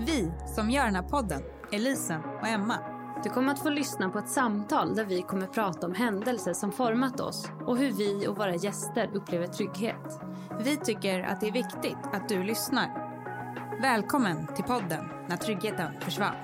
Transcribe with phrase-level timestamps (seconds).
[0.00, 1.42] Vi som gör den här podden
[1.72, 2.78] är Lisen och Emma.
[3.24, 6.72] Du kommer att få lyssna på ett samtal där vi kommer prata om händelser som
[6.72, 10.20] format oss och hur vi och våra gäster upplever trygghet.
[10.60, 12.88] Vi tycker att det är viktigt att du lyssnar.
[13.82, 16.36] Välkommen till podden När tryggheten försvann.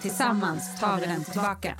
[0.00, 1.76] Tillsammans tar vi den tillbaka.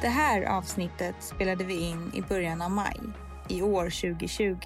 [0.00, 3.00] Det här avsnittet spelade vi in i början av maj
[3.48, 4.56] i år 2020.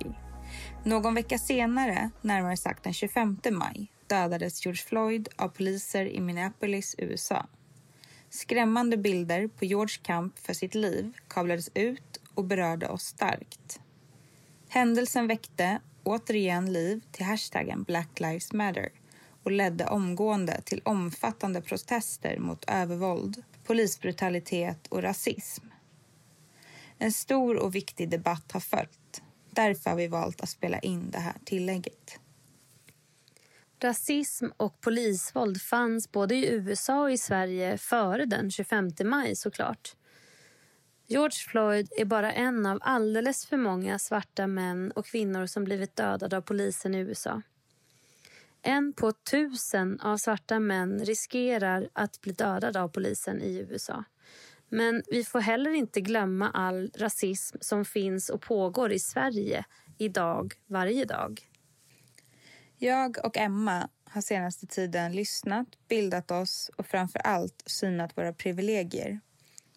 [0.85, 6.95] Någon vecka senare, närmare sagt den 25 maj, dödades George Floyd av poliser i Minneapolis,
[6.99, 7.47] USA.
[8.31, 13.81] Skrämmande bilder på Georges kamp för sitt liv kablades ut och berörde oss starkt.
[14.69, 18.89] Händelsen väckte återigen liv till hashtaggen Black Lives Matter
[19.43, 25.72] och ledde omgående till omfattande protester mot övervåld, polisbrutalitet och rasism.
[27.03, 29.23] En stor och viktig debatt har följt.
[29.51, 32.21] Därför har vi valt att spela in det här tillägget.
[33.81, 39.97] Rasism och polisvåld fanns både i USA och i Sverige före den 25 maj såklart.
[41.07, 45.97] George Floyd är bara en av alldeles för många svarta män och kvinnor som blivit
[45.97, 47.43] dödade av polisen i USA.
[48.63, 54.05] En på tusen av svarta män riskerar att bli dödad av polisen i USA.
[54.75, 59.65] Men vi får heller inte glömma all rasism som finns och pågår i Sverige
[59.99, 61.41] idag, varje dag.
[62.79, 69.21] Jag och Emma har senaste tiden lyssnat, bildat oss och framför allt synat våra privilegier.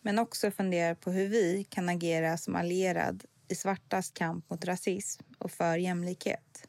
[0.02, 5.24] Men också funderat på hur vi kan agera som allierad i svartas kamp mot rasism
[5.38, 6.68] och för jämlikhet.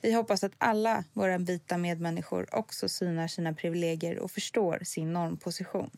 [0.00, 5.90] Vi hoppas att alla våra vita medmänniskor också synar sina privilegier och förstår sin normposition.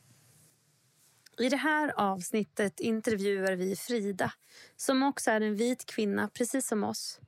[1.41, 4.33] I det här avsnittet intervjuar vi Frida
[4.77, 7.21] som också är en vit kvinna, precis som oss.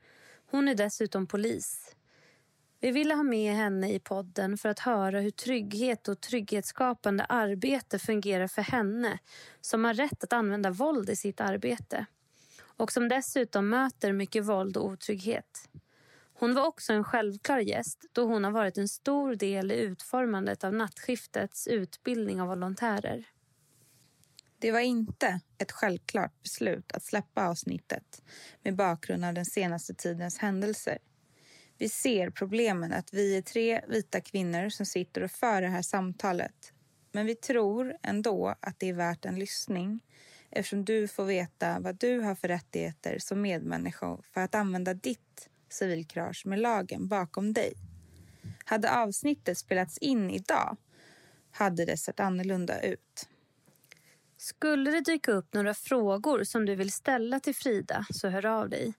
[0.51, 1.97] Hon är dessutom polis.
[2.81, 7.99] Vi ville ha med henne i podden för att höra hur trygghet och trygghetsskapande arbete
[7.99, 9.19] fungerar för henne
[9.61, 12.07] som har rätt att använda våld i sitt arbete
[12.63, 15.69] och som dessutom möter mycket våld och otrygghet.
[16.35, 20.65] Hon var också en självklar gäst då hon har varit en stor del i utformandet
[20.65, 23.27] av nattskiftets utbildning av volontärer.
[24.63, 28.23] Det var inte ett självklart beslut att släppa avsnittet
[28.63, 30.99] med bakgrund av den senaste tidens händelser.
[31.79, 35.83] Vi ser problemen att vi är tre vita kvinnor som sitter och för det här
[35.83, 36.73] samtalet.
[37.13, 40.01] Men vi tror ändå att det är värt en lyssning
[40.51, 45.49] eftersom du får veta vad du har för rättigheter som medmänniska för att använda ditt
[45.69, 47.73] civilkurage med lagen bakom dig.
[48.65, 50.77] Hade avsnittet spelats in idag
[51.51, 53.29] hade det sett annorlunda ut.
[54.43, 58.69] Skulle det dyka upp några frågor som du vill ställa till Frida så hör av
[58.69, 58.95] dig.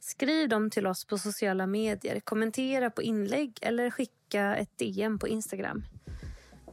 [0.00, 5.28] Skriv dem till oss på sociala medier, kommentera på inlägg eller skicka ett DM på
[5.28, 5.84] Instagram.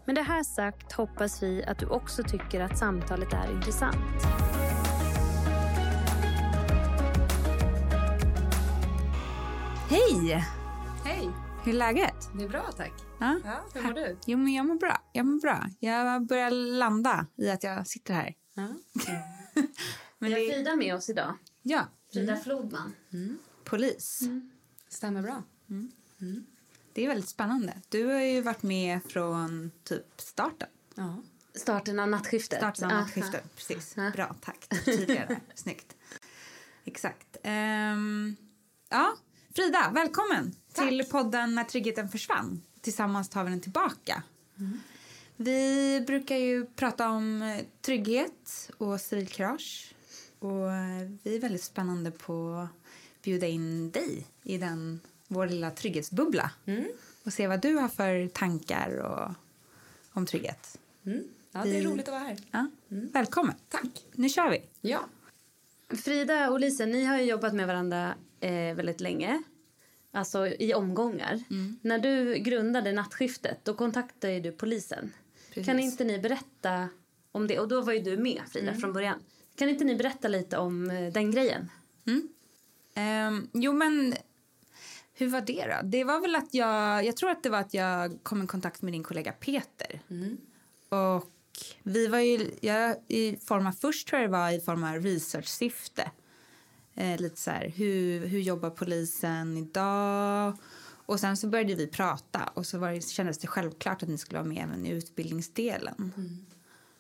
[0.06, 4.24] Med det här sagt hoppas vi att du också tycker att samtalet är intressant.
[9.90, 10.44] Hej!
[11.06, 11.30] Hej!
[11.64, 12.30] Hur är läget?
[12.38, 13.05] Det är bra, tack.
[13.20, 14.18] Ja, Ja, hur mår du?
[14.26, 15.02] Jo, men jag mår bra.
[15.14, 15.70] Jag mår bra.
[15.80, 18.34] Jag börjar landa i att jag sitter här.
[18.54, 18.68] Ja.
[20.20, 21.38] Men Vi har det, Frida med oss idag.
[21.62, 22.94] ja, Frida Flodman.
[23.64, 24.22] polis.
[24.90, 25.44] Stämmer bra.
[26.94, 27.82] Det är väldigt spännande.
[27.90, 30.68] Du har ju varit med från typ starten.
[30.96, 31.22] Ja.
[31.56, 32.58] Starten av nattskiftet.
[32.60, 33.00] Starten av Aha.
[33.02, 33.56] nattskiftet.
[33.56, 33.94] Precis.
[33.98, 34.12] Ja.
[34.12, 34.68] Bra, tack.
[34.86, 35.40] Tydligare där.
[35.56, 35.96] Snyggt.
[36.86, 37.38] Exakt.
[37.44, 38.36] Ehm,
[38.90, 39.16] ja,
[39.56, 40.88] Frida, välkommen Tack.
[40.90, 42.62] till podden När tryggheten försvann.
[42.90, 44.24] Tillsammans tar vi den tillbaka.
[45.36, 49.96] Vi brukar ju prata om eh, trygghet och civilkurage.
[50.40, 55.72] Och eh, vi är väldigt spännande på att bjuda in dig i den, vår lilla
[55.72, 56.52] trygghetsbubbla.
[57.26, 59.32] Och se vad du har för tankar och,
[60.14, 60.80] om trygghet.
[61.06, 61.24] Mm.
[61.52, 62.38] ja, det är Vi- roligt att vara här.
[62.52, 63.56] Ja, Välkommen.
[63.70, 64.06] Tack.
[64.12, 64.62] Nu kör vi.
[64.82, 65.00] Ja.
[65.90, 69.44] Frida och Lisa, ni har jobbat med varandra eh, väldigt länge.
[70.16, 71.44] Alltså i omgångar.
[71.82, 75.14] När du grundade nattskiftet, då kontaktade du polisen.
[75.50, 75.66] Precis.
[75.66, 76.90] Kan inte ni berätta
[77.32, 77.60] om det?
[77.60, 79.20] Och då var ju du med Frida från början.
[79.56, 81.70] Kan inte ni berätta lite om eh, den grejen?
[82.94, 84.14] Ehm, jo, men
[85.14, 85.88] hur var det då?
[85.88, 88.82] Det var väl att jag, jag tror att det var att jag kom i kontakt
[88.82, 90.02] med din kollega Peter.
[90.90, 91.32] Och
[91.84, 94.94] vi var ju, jag, i form av, först tror jag det var i form av
[94.94, 96.12] research-syfte.
[96.96, 100.58] Eh, lite så här, hur, hur jobbar polisen idag?
[101.06, 104.18] Och sen så började vi prata och så var det, kändes det självklart att ni
[104.18, 106.12] skulle vara med även i utbildningsdelen.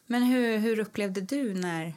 [0.08, 1.94] Men hur, hur upplevde du när...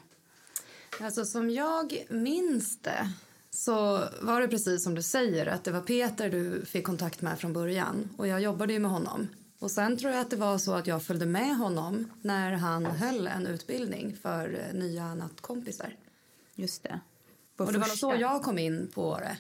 [1.01, 3.13] Alltså som jag minns det
[3.51, 7.39] så var det precis som du säger att det var Peter du fick kontakt med
[7.39, 9.29] från början och jag jobbade ju med honom.
[9.59, 12.87] Och sen tror jag att det var så att jag följde med honom när han
[12.87, 15.97] höll en utbildning för eh, nya nattkompisar.
[16.55, 17.01] Just det.
[17.67, 19.37] Och det var nog så första- jag kom in på det.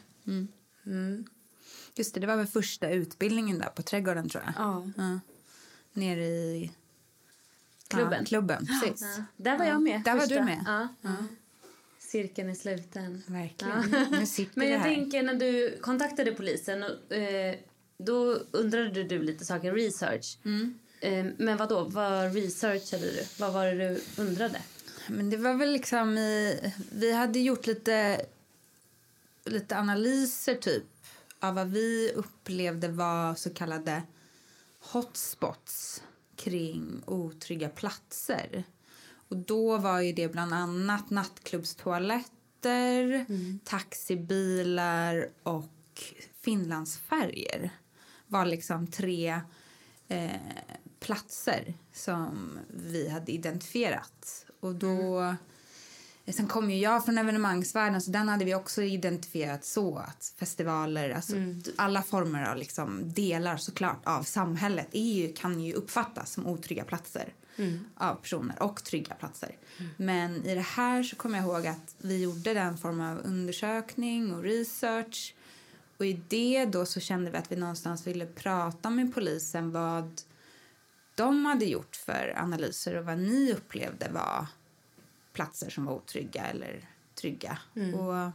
[1.94, 4.52] Just det, det var väl första utbildningen där på Trädgården tror jag.
[4.56, 4.90] Ja.
[4.96, 5.20] Ja.
[5.92, 6.70] Nere i
[7.88, 8.18] Klubben.
[8.20, 9.00] Ja, klubben, precis.
[9.16, 10.02] Ja, där var jag med.
[10.04, 10.34] Där var första.
[10.34, 10.64] du med.
[11.02, 11.14] Ja.
[11.98, 13.22] Cirkeln är sluten.
[13.26, 14.06] Verkligen.
[14.10, 14.94] Nu sitter Men jag här.
[14.94, 17.54] tänker när du kontaktade polisen och, eh,
[17.98, 20.38] då undrade du lite saker, research.
[20.44, 20.78] Mm.
[21.00, 21.84] Eh, men vad då?
[21.84, 23.24] Vad researchade du?
[23.38, 24.60] Vad var det du undrade?
[25.08, 26.72] Men det var väl liksom i...
[26.92, 28.26] Vi hade gjort lite,
[29.44, 30.84] lite analyser typ
[31.40, 34.02] av vad vi upplevde var så kallade
[34.80, 36.02] hotspots
[36.36, 38.64] kring otrygga platser.
[39.28, 43.26] Och då var ju det bland annat nattklubbstoaletter,
[43.64, 45.68] taxibilar och
[46.40, 47.70] Finlandsfärger
[48.26, 49.40] var liksom tre
[50.08, 50.30] eh,
[51.00, 54.46] platser som vi hade identifierat.
[54.60, 55.34] Och då...
[56.32, 61.10] Sen kom ju jag från evenemangsvärlden så den hade vi också identifierat så att festivaler,
[61.10, 61.34] alltså
[61.76, 67.32] alla former av liksom delar såklart av samhället ju, kan ju uppfattas som otrygga platser
[67.94, 69.56] av personer och trygga platser.
[69.96, 74.34] Men i det här så kommer jag ihåg att vi gjorde den form av undersökning
[74.34, 75.34] och research.
[75.96, 80.22] Och i det då så kände vi att vi någonstans ville prata med polisen vad
[81.18, 84.46] de hade gjort för analyser och vad ni upplevde var
[85.32, 87.58] platser som var otrygga eller trygga.
[87.94, 88.32] Och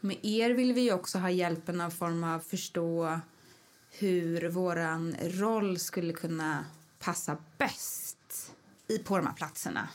[0.00, 3.20] med er vill vi också ha hjälpen av form av förstå
[3.90, 6.64] hur våran roll skulle kunna
[6.98, 8.52] passa bäst
[8.88, 9.88] i, på de här platserna.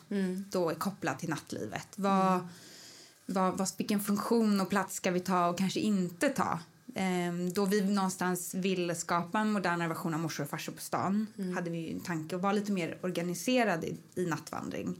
[0.50, 1.88] Då är kopplat till nattlivet.
[1.96, 2.48] Vad,
[3.26, 6.60] vad, vad, vilken funktion och plats ska vi ta och kanske inte ta?
[6.98, 11.28] Ehm, då vi någonstans vill skapa en modernare version av morsor och farsor på stan
[11.56, 14.96] hade vi en tanke att vara lite mer organiserade i, i nattvandring.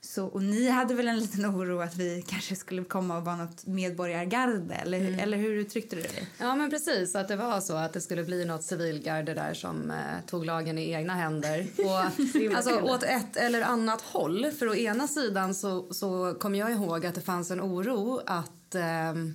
[0.00, 3.36] Så, och ni hade väl en liten oro att vi kanske skulle komma och vara
[3.36, 6.26] något medborgargarde eller, eller hur uttryckte du det?
[6.38, 7.14] Ja, men precis.
[7.14, 10.78] Att det var så att det skulle bli något civilgarde där som eh, tog lagen
[10.78, 11.66] i egna händer.
[11.78, 14.50] Och, alltså åt ett eller annat håll.
[14.58, 18.74] För å ena sidan så, så kommer jag ihåg att det fanns en oro att,
[18.74, 19.34] ehm,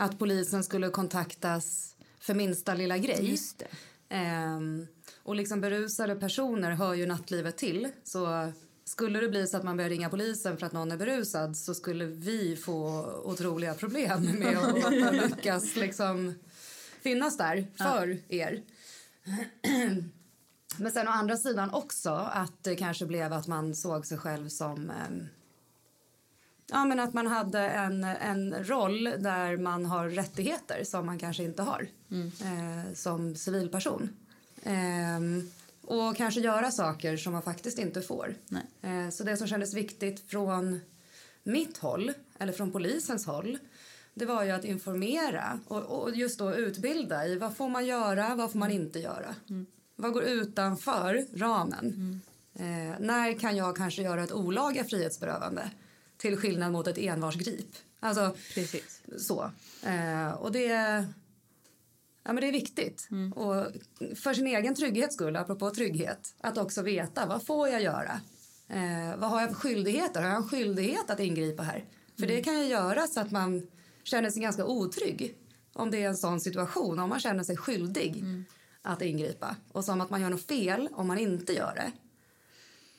[0.00, 3.38] att polisen skulle kontaktas för minsta lilla grej.
[4.08, 4.86] Ehm,
[5.22, 7.88] och liksom berusade personer hör ju nattlivet till.
[8.04, 8.52] Så
[8.84, 11.74] skulle det bli så att man börjar ringa polisen för att någon är berusad så
[11.74, 16.34] skulle vi få otroliga problem med att lyckas liksom
[17.02, 18.62] finnas där för er.
[20.76, 24.48] Men sen å andra sidan också att det kanske blev att man såg sig själv
[24.48, 25.26] som ehm,
[26.70, 31.42] Ja, men att man hade en, en roll där man har rättigheter som man kanske
[31.42, 34.08] inte har eh, som civilperson.
[34.64, 35.50] Ehm,
[35.82, 38.34] och kanske göra saker som man faktiskt inte får.
[38.82, 40.80] Eh, så det som kändes viktigt från
[41.42, 43.58] mitt håll, eller från polisens håll
[44.14, 48.34] det var ju att informera och, och just då utbilda i vad får man göra,
[48.34, 49.34] vad får man inte göra.
[49.96, 52.20] Vad går utanför ramen?
[52.54, 55.70] Eh, när kan jag kanske göra ett olaga frihetsberövande
[56.20, 57.76] till skillnad mot ett envarsgrip?
[58.00, 59.02] Alltså, Precis.
[59.18, 59.50] så.
[59.86, 60.66] Eh, och det,
[62.22, 63.08] ja, men det är viktigt.
[63.34, 63.66] Och
[64.16, 68.20] för sin egen trygghets skull, apropå trygghet, att också veta vad får jag göra?
[68.68, 70.22] Eh, vad har jag för skyldigheter?
[70.22, 71.84] Har jag en skyldighet att ingripa här?
[72.18, 73.66] För det kan ju göra så att man
[74.04, 75.34] känner sig ganska otrygg
[75.72, 78.24] om det är en sån situation, om man känner sig skyldig
[78.82, 79.56] att ingripa.
[79.72, 81.92] Och som att man gör något fel om man inte gör det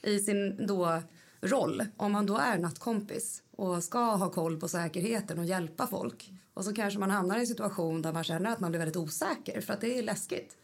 [0.09, 1.01] i sin då
[1.41, 6.31] roll, om man då är nattkompis och ska ha koll på säkerheten och hjälpa folk.
[6.53, 8.97] Och så kanske man hamnar i en situation där man känner att man blir väldigt
[8.97, 10.57] osäker för att det är läskigt.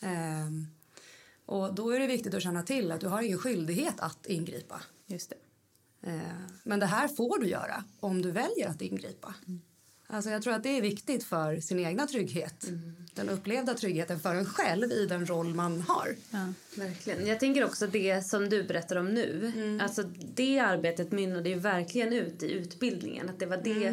[0.00, 0.66] Ehm,
[1.46, 4.80] och då är det viktigt att känna till att du har ingen skyldighet att ingripa.
[5.06, 5.36] Just det.
[6.10, 9.34] Ehm, men det här får du göra om du väljer att ingripa.
[10.08, 12.66] Alltså jag tror att det är viktigt för sin egna trygghet.
[13.14, 16.16] Den upplevda tryggheten för en själv i den roll man har.
[16.30, 16.52] Ja.
[16.76, 17.26] Verkligen.
[17.26, 19.52] Jag tänker också det som du berättar om nu.
[19.82, 20.02] Alltså
[20.34, 23.28] det arbetet mynnade ju verkligen ut i utbildningen.
[23.28, 23.86] Att det var det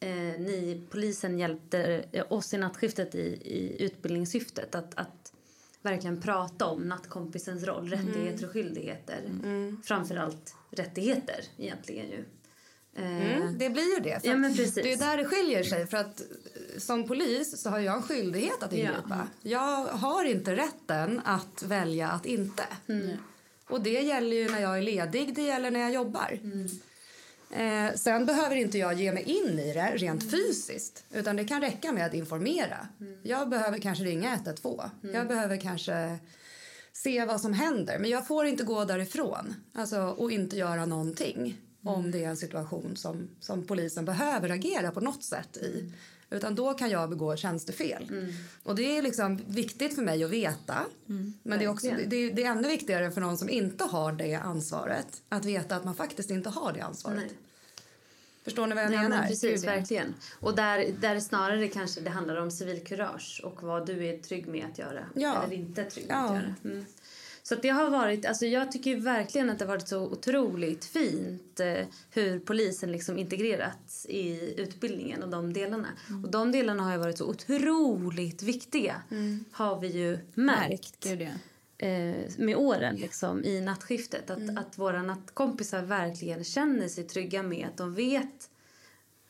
[0.00, 4.74] eh, ni, polisen, hjälpte eh, oss i nattskiftet i, i utbildningssyftet.
[4.74, 5.32] Att, att
[5.82, 9.20] verkligen prata om nattkompisens roll, rättigheter och skyldigheter.
[9.84, 12.24] Framförallt rättigheter egentligen ju.
[12.96, 14.20] Eh, Mm, det blir ju det.
[14.22, 14.74] Ja, att men precis.
[14.74, 15.86] Det är där det skiljer sig.
[15.86, 19.28] För att eh, som polis så har jag en skyldighet att ingripa.
[19.42, 22.62] Jag har inte rätten att välja att inte.
[23.68, 26.38] Och det gäller ju när jag är ledig, det gäller när jag jobbar.
[27.50, 31.04] Eh, sen behöver inte jag ge mig in i det rent fysiskt.
[31.14, 32.88] Utan det kan räcka med att informera.
[33.22, 34.80] Jag behöver kanske ringa 112.
[35.12, 36.18] Jag behöver kanske
[36.92, 37.98] se vad som händer.
[37.98, 41.56] Men jag får inte gå därifrån alltså, och inte göra någonting
[41.88, 45.92] om det är en situation som, som polisen behöver agera på något sätt i.
[46.30, 48.32] Utan då kan jag begå tjänstefel.
[48.62, 50.86] Och det är liksom viktigt för mig att veta.
[51.42, 54.34] Men det är, också, det, det är ännu viktigare för någon som inte har det
[54.34, 57.18] ansvaret att veta att man faktiskt inte har det ansvaret.
[57.18, 57.30] Nej.
[58.44, 59.18] Förstår ni vad jag Nej, menar?
[59.18, 60.14] men precis, verkligen.
[60.40, 64.66] Och där, där snarare kanske det handlar om civilkurage och vad du är trygg med
[64.72, 65.42] att göra Ja.
[65.44, 66.24] eller inte trygg med Ja.
[66.28, 66.54] att göra.
[66.64, 66.86] Mm.
[67.48, 71.60] Så det har varit, alltså jag tycker verkligen att det har varit så otroligt fint
[71.60, 75.88] eh, hur polisen liksom integrerats i utbildningen och de delarna.
[76.24, 79.02] Och de delarna har ju varit så otroligt viktiga.
[79.50, 81.86] Har vi ju märkt ja.
[81.86, 84.30] eh, med åren liksom, i nattskiftet.
[84.30, 88.50] Att, att våra nattkompisar verkligen känner sig trygga med att de vet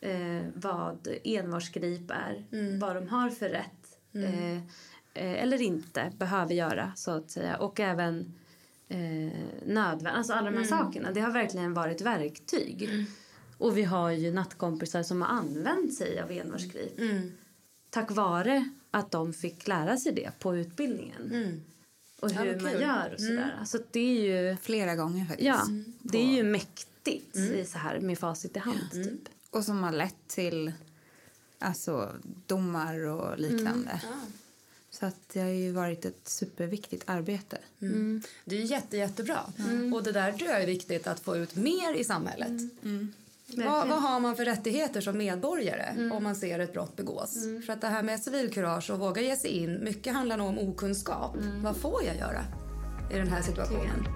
[0.00, 2.44] eh, vad envarsgrip är,
[2.78, 4.62] vad de har för rätt eh, eh,
[5.16, 7.56] eller inte behöver göra så att säga.
[7.56, 8.34] Och även
[8.88, 8.98] eh,
[9.66, 11.12] nödvändigt, alltså alla de här sakerna.
[11.12, 13.06] Det har verkligen varit verktyg.
[13.58, 17.00] Och vi har ju nattkompisar som har använt sig av envarsgrip
[17.90, 21.62] tack vare att de fick lära sig det på utbildningen.
[22.20, 23.60] Och Ja, hur vad man gör och sådär.
[23.66, 25.46] Så att det är ju, Flera gånger faktiskt.
[25.46, 25.66] ja,
[26.02, 29.28] det är ju mäktigt i så här med facit i hand typ.
[29.50, 30.72] Och som har lett till
[31.58, 32.14] alltså,
[32.46, 34.00] domar och liknande.
[35.00, 37.58] Så att det har ju varit ett superviktigt arbete.
[38.44, 39.40] Det är jätte, jättebra.
[39.94, 42.62] Och det där tror jag är viktigt att få ut mer i samhället.
[43.46, 47.34] Vad, vad har man för rättigheter som medborgare om man ser ett brott begås?
[47.66, 50.58] För att det här med civilkurage och våga ge sig in, mycket handlar nog om
[50.58, 51.36] okunskap.
[51.62, 52.44] Vad får jag göra
[53.12, 54.06] i den här situationen?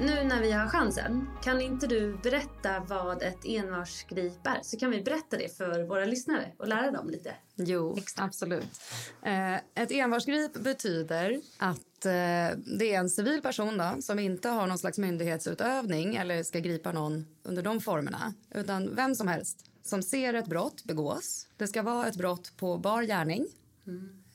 [0.00, 4.58] Nu när vi har chansen, kan inte du berätta vad ett envarsgrip är?
[4.62, 7.34] Så kan vi berätta det för våra lyssnare och lära dem lite.
[7.54, 8.80] Jo, absolut.
[9.22, 14.66] Eh, ett envarsgrip betyder att eh, det är en civil person då, som inte har
[14.66, 18.34] någon slags myndighetsutövning eller ska gripa någon under de formerna.
[18.54, 21.46] Utan vem som helst som ser ett brott begås.
[21.56, 23.46] Det ska vara ett brott på bar gärning.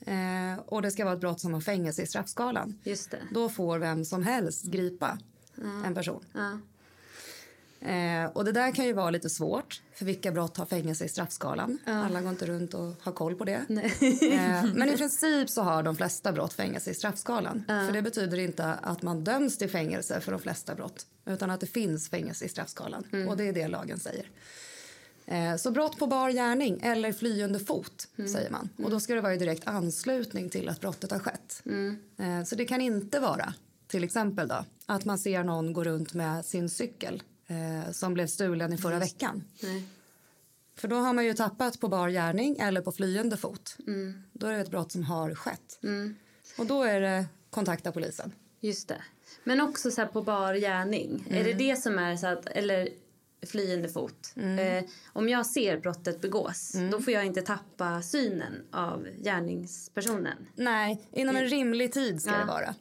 [0.05, 2.79] Eh, och det ska vara ett brott som har fängelse i straffskalan.
[3.31, 5.17] Då får vem som helst gripa
[5.85, 6.25] en person.
[6.33, 6.59] Ja.
[7.85, 9.81] Eh, och det där kan ju vara lite svårt.
[9.93, 11.77] För vilka brott har fängelse i straffskalan?
[11.85, 13.65] Alla går inte runt och har koll på det.
[14.31, 17.63] Eh, men i princip så har de flesta brott fängelse i straffskalan.
[17.67, 21.05] För det betyder inte att man döms till fängelse för de flesta brott.
[21.25, 23.03] Utan att det finns fängelse i straffskalan.
[23.29, 24.29] Och det är det lagen säger.
[25.27, 28.69] Eh, så brott på bar gärning eller flyende fot säger man.
[28.83, 31.61] Och då ska det vara i direkt anslutning till att brottet har skett.
[32.17, 33.53] Eh, så det kan inte vara
[33.95, 38.27] till exempel då, att man ser någon gå runt med sin cykel eh, som blev
[38.27, 39.43] stulen i förra veckan.
[39.63, 39.83] Nej.
[40.75, 43.77] För då har man ju tappat på bar gärning eller på flyende fot.
[44.33, 45.79] Då är det ett brott som har skett.
[46.57, 48.31] Och då är det kontakta polisen.
[48.59, 49.01] Just det.
[49.43, 51.27] Men också så här på bar gärning.
[51.29, 52.89] Är det det som är så att, eller
[53.47, 54.33] flyende fot.
[54.35, 54.83] Eh,
[55.13, 60.47] om jag ser brottet begås, då får jag inte tappa synen av gärningspersonen.
[60.55, 62.37] Nej, inom en rimlig tid ska Ja.
[62.37, 62.75] det vara.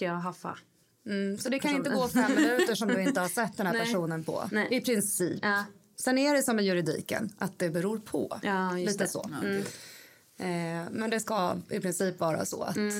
[0.00, 0.58] Ska jag haffa?
[1.06, 3.72] Mm, så det kan inte gå fem minuter som du inte har sett den här
[3.72, 3.82] Nej.
[3.82, 4.48] personen på.
[4.52, 4.68] Nej.
[4.70, 5.38] I princip.
[5.42, 5.64] Ja.
[5.96, 8.38] Sen är det som i juridiken, att det beror på.
[8.42, 9.08] Ja, just Lite det.
[9.08, 9.30] så.
[10.38, 12.94] Eh, men det ska i princip vara så att eh,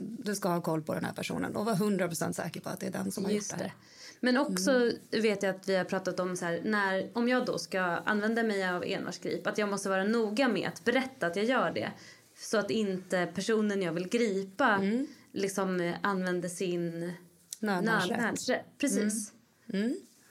[0.00, 2.86] du ska ha koll på den här personen och vara 100% säker på att det
[2.86, 3.72] är den som har Just gjort det.
[4.20, 7.58] Men också vet jag att vi har pratat om så här, när, om jag då
[7.58, 11.44] ska använda mig av envarsgrip, att jag måste vara noga med att berätta att jag
[11.44, 11.92] gör det.
[12.36, 14.80] Så att inte personen jag vill gripa
[15.32, 17.12] liksom eh, använder sin
[17.60, 18.64] Nödvärnsrätt.
[18.78, 19.32] Precis.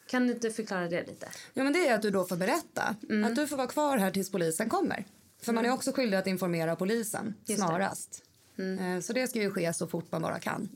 [0.10, 1.28] Kan du inte förklara det lite?
[1.54, 4.12] Ja, men det är att du då får berätta att du får vara kvar här
[4.12, 5.06] tills polisen kommer.
[5.42, 7.68] För man är också skyldig att informera polisen Just det.
[7.68, 8.24] snarast.
[8.58, 10.70] Eh, Så det ska ju ske så fort man bara kan.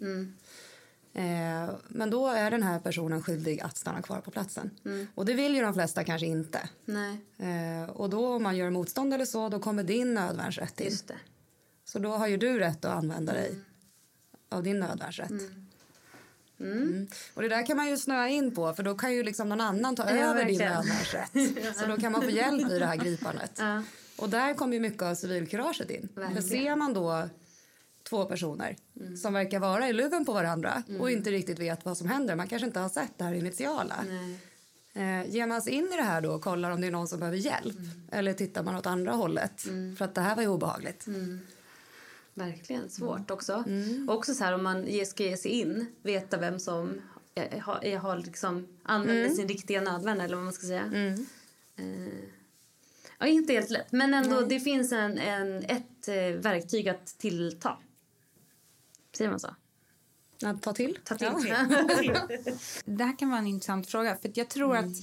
[1.13, 4.70] Eh, Men då är den här personen skyldig att stanna kvar på platsen.
[5.16, 6.70] Och det vill ju de flesta kanske inte.
[6.86, 7.18] Nej,
[7.88, 10.86] Och då om man gör motstånd eller så, då kommer din nödvärnsrätt in.
[10.88, 11.18] just det.
[11.86, 13.56] Så då har ju du rätt att använda dig
[14.51, 15.31] av din nödvärnsrätt.
[16.60, 17.08] Mm.
[17.34, 19.62] Och det där kan man ju snöa in på för då kan ju liksom någon
[19.62, 20.74] annan ta över din verkligen.
[20.74, 21.77] nödvärnsrätt.
[21.77, 23.51] Så då kan man få hjälp i det här gripandet.
[23.60, 23.84] Ja.
[24.17, 26.10] Och där kommer ju mycket av civilkuraget in.
[26.13, 26.43] För Verkligen.
[26.43, 27.29] ser man då
[28.10, 28.75] två personer
[29.22, 32.48] som verkar vara i luven på varandra och inte riktigt vet vad som händer, man
[32.48, 33.96] kanske inte har sett det här initiala.
[34.10, 34.39] Nej.
[34.93, 37.08] Eh, ger man sig in i det här då och kollar om det är någon
[37.08, 37.77] som behöver hjälp?
[38.12, 39.62] Eller tittar man åt andra hållet?
[39.98, 41.05] För att det här var ju obehagligt.
[42.46, 43.64] Verkligen svårt också.
[44.08, 47.02] Och också så här om man ska ge sig in, veta vem som
[47.62, 51.16] har, har liksom använder sin riktiga nödvän eller vad man ska säga.
[51.76, 52.24] Eh,
[53.20, 57.78] ja, inte helt lätt, men ändå det finns en, en, ett eh, verktyg att tillta.
[59.18, 59.56] Säger man så?
[60.46, 61.00] Att ta till?
[61.04, 61.28] Ta till.
[62.86, 64.16] Det här kan vara en intressant fråga.
[64.16, 64.96] För att jag tror att,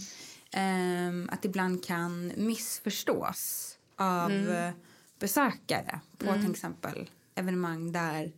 [0.51, 4.71] ehm, att ibland kan missförstås av eh,
[5.19, 8.33] besökare på till exempel evenemang där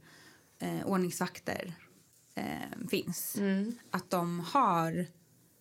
[0.59, 1.75] eh, ordningsvakter
[2.35, 3.37] eh, finns.
[3.90, 5.07] Att de har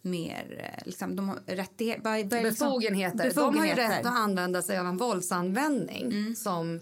[0.02, 3.18] mer eh, liksom, de har rättighet, är det som- Befogenheter.
[3.18, 3.90] De har ju befogenheter.
[3.98, 6.80] rätt att använda sig av en våldsanvändning som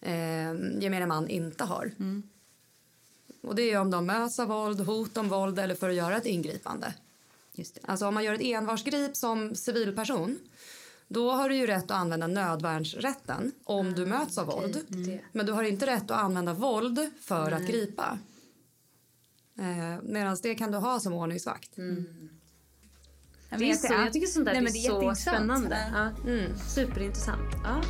[0.00, 1.90] eh, gemene man inte har.
[3.42, 6.16] Och det är om de möts av våld, hot om våld eller för att göra
[6.16, 6.94] ett ingripande.
[7.52, 7.80] Just det.
[7.84, 10.38] Alltså om man gör ett envarsgrip som civilperson
[11.08, 14.78] då har du ju rätt att använda nödvärnsrätten om du möts av våld.
[14.88, 15.20] det.
[15.32, 18.18] Men du har inte rätt att använda våld för att gripa.
[19.58, 21.70] Eh, Medan det kan du ha som ordningsvakt.
[21.76, 24.04] Ja, men Det är jag- så, ja.
[24.04, 25.36] jag tycker sånt där Nej, är, men det är så jätteintressant.
[25.36, 26.12] spännande.
[26.26, 26.56] Ja.
[26.68, 27.54] Superintressant.
[27.64, 27.82] Ja.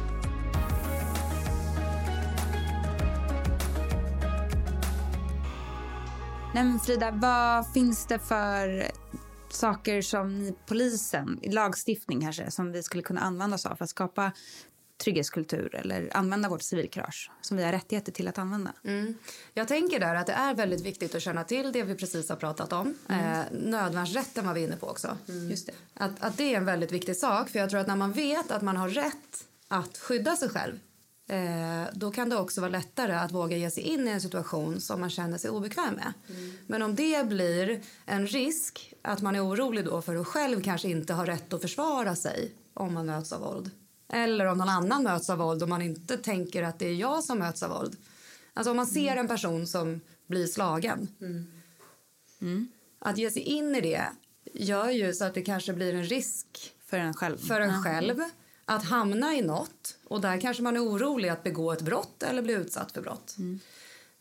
[6.55, 8.91] Nej, men Frida, vad finns det för
[9.57, 14.33] saker som polisen, lagstiftning kanske, som vi skulle kunna använda oss av för att skapa
[15.05, 18.73] trygghetskultur eller använda vårt civilkurage som vi har rättigheter till att använda?
[18.85, 19.15] Mm.
[19.55, 22.37] Jag tänker där att det är väldigt viktigt att känna till det vi precis har
[22.37, 22.95] pratat om.
[23.09, 25.17] Eh, nödvärnsrätten var vi inne på också.
[25.51, 25.73] Just det.
[25.95, 27.49] Att, att det är en väldigt viktig sak.
[27.49, 30.79] För jag tror att när man vet att man har rätt att skydda sig själv
[31.27, 34.81] eh, då kan det också vara lättare att våga ge sig in i en situation
[34.81, 36.13] som man känner sig obekväm med.
[36.67, 40.89] Men om det blir en risk att man är orolig då för att själv kanske
[40.89, 43.71] inte har rätt att försvara sig om man möts av våld.
[44.13, 47.25] Eller om någon annan möts av våld och man inte tänker att det är jag
[47.25, 47.97] som möts av våld.
[48.55, 51.09] Alltså om man ser en person som blir slagen.
[52.99, 54.05] Att ge sig in i det
[54.55, 56.47] gör ju så att det kanske blir en risk
[56.87, 57.39] För en själv.
[57.39, 58.21] för en själv
[58.69, 62.43] att hamna i något och där kanske man är orolig att begå ett brott eller
[62.43, 63.37] bli utsatt för brott.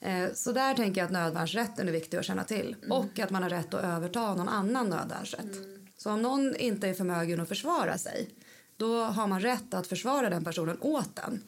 [0.02, 3.44] Eh, Så där tänker jag att nödvärnsrätten är viktig att känna till och att man
[3.44, 5.56] har rätt att överta någon annan nödvärnsrätt.
[5.98, 8.30] Så om någon inte är förmögen att försvara sig
[8.78, 11.42] då har man rätt att försvara den personen åt den.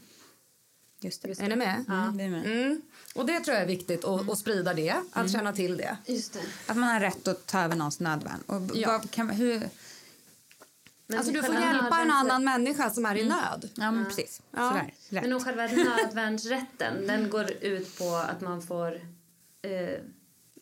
[1.00, 1.40] Just det.
[1.40, 1.86] Är ni med?
[1.88, 2.46] Ja, vi är med.
[2.46, 2.82] Mm.
[3.16, 5.98] Och det tror jag är viktigt att, att sprida det, att känna till det.
[6.06, 6.40] Just det.
[6.68, 8.44] Att man har rätt att ta över någons nödvärn.
[8.46, 8.88] Och Ja.
[8.92, 9.70] vad kan, hur,
[11.08, 13.70] Men Alltså du får hjälpa en annan människa som är i nöd.
[13.76, 14.42] ja, men precis.
[14.52, 14.70] Ja.
[14.70, 14.94] Sådär.
[15.10, 15.30] Lätt.
[15.30, 18.96] Men själva nödvärnsrätten, den går ut på att man får
[19.62, 20.02] eh,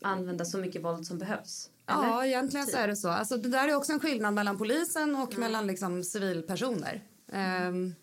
[0.01, 1.69] använda så mycket våld som behövs?
[1.89, 2.07] Eller?
[2.07, 3.09] Ja, egentligen så är det så.
[3.09, 7.01] Alltså, det där är också en skillnad mellan polisen och mellan liksom, civilpersoner.
[7.67, 7.95] Um,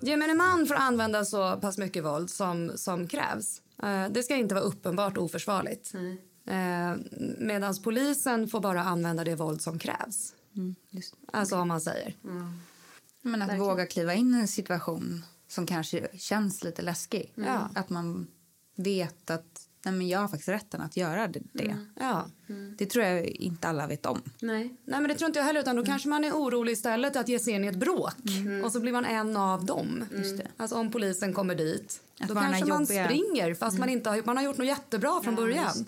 [0.00, 3.62] gemene man får använda så pass mycket våld som, som krävs.
[3.82, 5.90] Eh, det ska inte vara uppenbart oförsvarligt.
[5.94, 6.24] Nej.
[6.50, 6.96] Uh,
[7.38, 10.34] Medan polisen får bara använda det våld som krävs.
[10.58, 11.14] Mm, just.
[11.32, 12.16] Alltså om man säger.
[13.22, 17.32] Men att våga kliva in i en situation som kanske känns lite läskig.
[17.34, 17.70] Ja.
[17.74, 18.26] Att man
[18.76, 21.40] vet att nej, men jag har faktiskt rätten att göra det.
[21.52, 21.76] det.
[21.94, 22.26] Ja.
[22.78, 24.22] Det tror jag inte alla vet om.
[24.40, 24.62] Nej.
[24.84, 25.60] Nej, men det tror inte jag heller.
[25.60, 28.14] Utan då kanske man är orolig istället att ge sig in i ett bråk.
[28.64, 30.04] Och så blir man en av dem.
[30.56, 32.00] Alltså om polisen kommer dit.
[32.20, 35.20] Att då kanske man jobbiga- springer fast man inte har, man har gjort något jättebra
[35.22, 35.86] från början.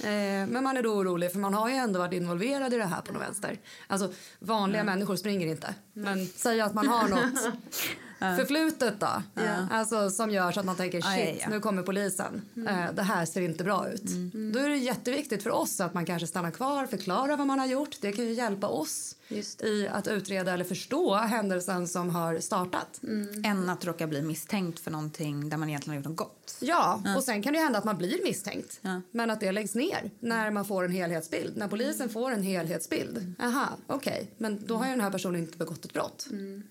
[0.00, 2.84] Eh, men man är då orolig för man har ju ändå varit involverad i det
[2.84, 3.58] här på något vänster.
[3.86, 5.74] Alltså vanliga människor springer inte.
[5.92, 7.54] Men säg att man har något
[8.38, 9.22] förflutet då.
[9.70, 11.48] Alltså som gör så att man tänker shit, Ja, ja, ja.
[11.50, 12.42] nu kommer polisen.
[12.68, 14.04] Eh, det här ser inte bra ut.
[14.52, 17.66] Då är det jätteviktigt för oss att man kanske stannar kvar, förklarar vad man har
[17.66, 17.96] gjort.
[18.00, 19.14] Det kan ju hjälpa oss
[19.62, 23.00] i att utreda eller förstå händelsen som har startat.
[23.44, 26.56] Än att råka bli misstänkt för någonting där man egentligen har gjort något gott.
[26.60, 28.78] Ja, och sen kan det hända att man blir misstänkt.
[28.82, 29.00] Ja.
[29.10, 31.56] Men att det läggs ner när man får en helhetsbild.
[31.56, 33.34] När polisen får en helhetsbild.
[33.40, 34.30] Aha, okej.
[34.36, 36.28] Men då har ju den här personen inte begått ett brott.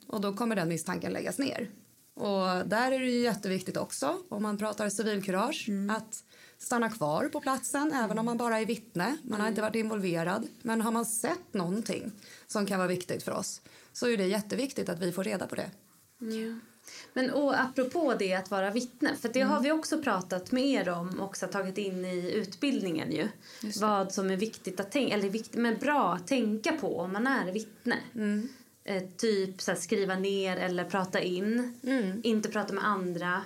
[0.08, 1.70] Och då kommer den misstanken läggas ner.
[2.14, 5.68] Och där är det ju jätteviktigt också, om man pratar civilkurage,
[5.98, 6.24] att
[6.58, 9.18] stanna kvar på platsen även om man bara är vittne.
[9.24, 10.48] Man har inte varit involverad.
[10.62, 12.12] Men har man sett någonting
[12.48, 13.62] som kan vara viktigt för oss
[13.94, 15.70] så är det jätteviktigt att vi får reda på det.
[17.14, 20.90] Men och apropå det att vara vittne, för det har vi också pratat med er
[20.90, 23.28] om och också tagit in i utbildningen ju.
[23.80, 27.28] Vad som är viktigt att tänka, eller viktigt, men bra att tänka på om man
[27.28, 27.98] är vittne.
[28.84, 31.80] Eh, typ så här, skriva ner eller prata in.
[32.24, 33.44] Inte prata med andra.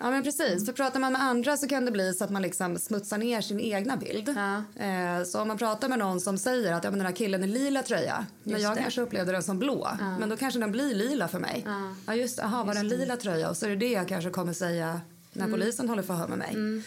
[0.00, 0.66] Ja, men precis.
[0.66, 3.40] För pratar man med andra så kan det bli så att man liksom smutsar ner
[3.40, 4.34] sin egna bild.
[4.36, 4.84] Ja.
[4.84, 7.42] Eh, så om man pratar med någon som säger att ja, men den här killen
[7.42, 8.82] är lila tröja, men Just jag det.
[8.82, 9.88] kanske upplevde den som blå,
[10.20, 11.62] men då kanske den blir lila för mig.
[11.66, 11.94] Ja.
[12.06, 13.48] Ja, just aha, var den lila tröja?
[13.50, 15.00] Och så är det det jag kanske kommer säga
[15.32, 15.60] när Mm.
[15.60, 16.82] polisen håller förhör med mig.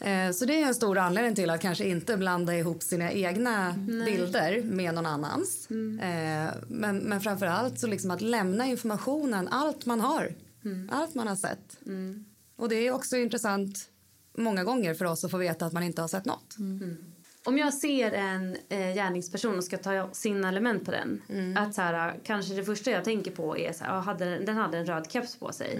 [0.00, 3.74] Eh, Så det är en stor anledning till att kanske inte blanda ihop sina egna
[4.06, 5.66] bilder med någon annans.
[5.70, 6.00] Mm.
[6.46, 10.32] Eh, Men, men framför allt så liksom att lämna informationen, allt man har.
[10.64, 10.88] Mm.
[10.92, 11.78] Allt man har sett.
[12.56, 13.90] Och det är också intressant
[14.38, 16.56] många gånger för oss att få veta att man inte har sett något.
[17.46, 21.22] Om jag ser en eh, gärningsperson och ska ta sina element på den.
[21.58, 24.78] Att så här, kanske det första jag tänker på är så här, hade, den- hade
[24.78, 25.78] en röd keps på sig.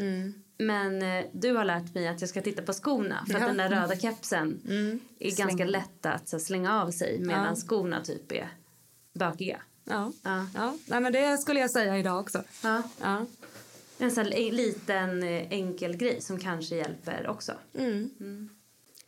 [0.59, 3.25] Men eh, du har lärt mig att jag ska titta på skorna.
[3.27, 3.47] För att Ja.
[3.47, 4.61] den där röda kepsen
[5.19, 5.47] är Släng.
[5.47, 7.19] ganska lätt att så, slänga av sig.
[7.21, 7.55] Medan Ja.
[7.57, 8.49] skorna typ är
[9.19, 9.61] bökiga.
[9.85, 10.13] Ja.
[10.23, 10.47] Ja.
[10.55, 10.77] Ja.
[10.87, 12.43] Nej, men det skulle jag säga idag också.
[12.63, 12.83] Ja.
[13.99, 14.05] Ja.
[14.05, 17.53] En sån liten eh, enkel grej som kanske hjälper också.
[17.79, 18.49] Mm.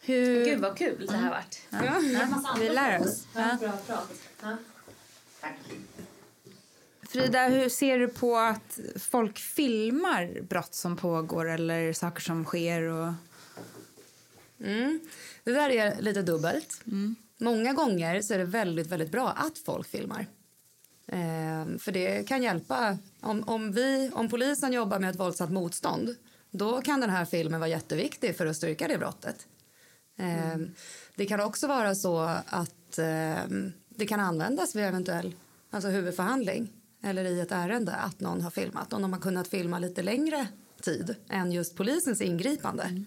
[0.01, 0.45] Hur...
[0.45, 1.61] Gud vad kul det här varit.
[1.71, 2.59] Ja.
[2.61, 3.27] Vi lär oss.
[3.35, 3.57] Ja.
[3.61, 4.13] Bra prat.
[4.43, 4.57] Ja.
[7.09, 12.83] Frida, hur ser du på att folk filmar brott som pågår eller saker som sker?
[12.83, 13.13] Och...
[14.61, 15.01] Mm.
[15.45, 16.83] Det där är lite dubbelt.
[17.39, 20.27] Många gånger så är det väldigt, väldigt bra att folk filmar.
[21.07, 22.99] Ehm, för det kan hjälpa.
[23.27, 26.17] Om, om, vi, om polisen jobbar med ett våldsamt motstånd
[26.51, 29.47] då kan den här filmen vara jätteviktig för att styrka det brottet.
[30.19, 30.71] Ehm,
[31.15, 35.35] Det kan också vara så att ehm, det kan användas vid eventuell
[35.71, 38.93] alltså huvudförhandling eller i ett ärende att någon har filmat.
[38.93, 40.49] Om de har kunnat filma lite längre
[40.83, 43.05] tid än just polisens ingripande.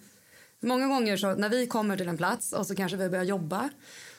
[0.60, 3.70] Många gånger så när vi kommer till en plats och så kanske vi börjar jobba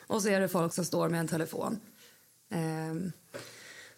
[0.06, 1.80] och så är det folk som står med en telefon.
[2.50, 3.12] Ehm,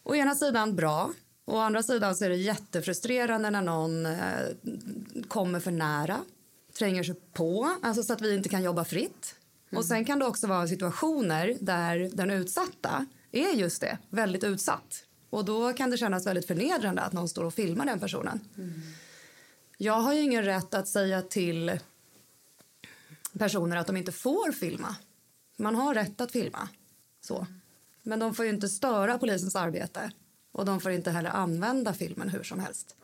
[0.03, 1.13] å ena sidan bra,
[1.45, 4.47] å andra sidan så är det jättefrustrerande när någon eh,
[5.29, 6.21] kommer för nära,
[6.79, 9.35] tränger sig på, alltså så att vi inte kan jobba fritt.
[9.77, 15.05] Och sen kan det också vara situationer där den utsatta är just det, väldigt utsatt.
[15.31, 18.41] Och då kan det kännas väldigt förnedrande att någon står och filmar den personen.
[19.79, 21.79] Jag har ju ingen rätt att säga till
[23.39, 24.97] personer att de inte får filma.
[25.57, 26.69] Man har rätt att filma.
[27.21, 27.47] Så.
[28.03, 30.11] Men de får ju inte störa polisens arbete
[30.53, 32.97] och de får inte heller använda filmen hur som helst.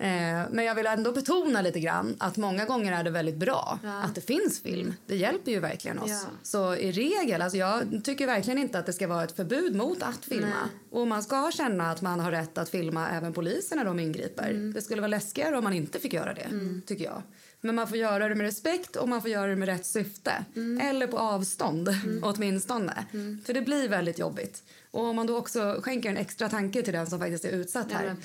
[0.00, 3.78] Eh, men jag vill ändå betona lite grann att många gånger är det väldigt bra
[3.82, 4.02] Ja.
[4.02, 4.94] att det finns film.
[5.06, 6.10] Det hjälper ju verkligen oss.
[6.10, 6.20] Ja.
[6.42, 10.02] Så i regel, alltså jag tycker verkligen inte att det ska vara ett förbud mot
[10.02, 10.46] att filma.
[10.46, 10.80] Nej.
[10.90, 14.50] Och man ska känna att man har rätt att filma även polisen när de ingriper.
[14.50, 14.72] Mm.
[14.72, 16.48] Det skulle vara läskigare om man inte fick göra det,
[16.86, 17.22] tycker jag.
[17.60, 20.32] Men man får göra det med respekt och man får göra det med rätt syfte.
[20.56, 20.86] Mm.
[20.88, 21.88] Eller på avstånd,
[22.22, 23.04] åtminstone.
[23.46, 24.62] För det blir väldigt jobbigt.
[24.98, 27.86] Och om man då också skänker en extra tanke till den som faktiskt är utsatt
[27.90, 28.16] Ja, här.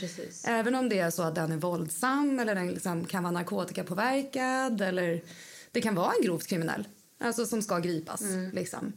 [0.48, 4.82] Även om det är så att den är våldsam eller den liksom kan vara narkotikapåverkad
[4.82, 5.22] eller
[5.72, 6.88] det kan vara en grovt kriminell,
[7.20, 8.24] alltså som ska gripas.
[8.54, 8.94] Liksom.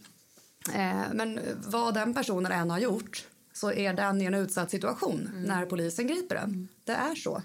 [0.74, 5.30] Eh, men vad den personen än har gjort så är den i en utsatt situation
[5.46, 6.68] när polisen griper den.
[6.84, 7.42] Det är så.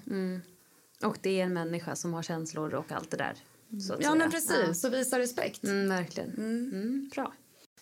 [1.04, 3.34] Och det är en människa som har känslor och allt det där.
[3.70, 4.16] Ja, säga.
[4.16, 4.82] men precis.
[4.82, 5.60] Så visa respekt.
[5.62, 5.70] Ja.
[5.70, 6.30] Mm, verkligen.
[6.30, 7.34] Mm, bra.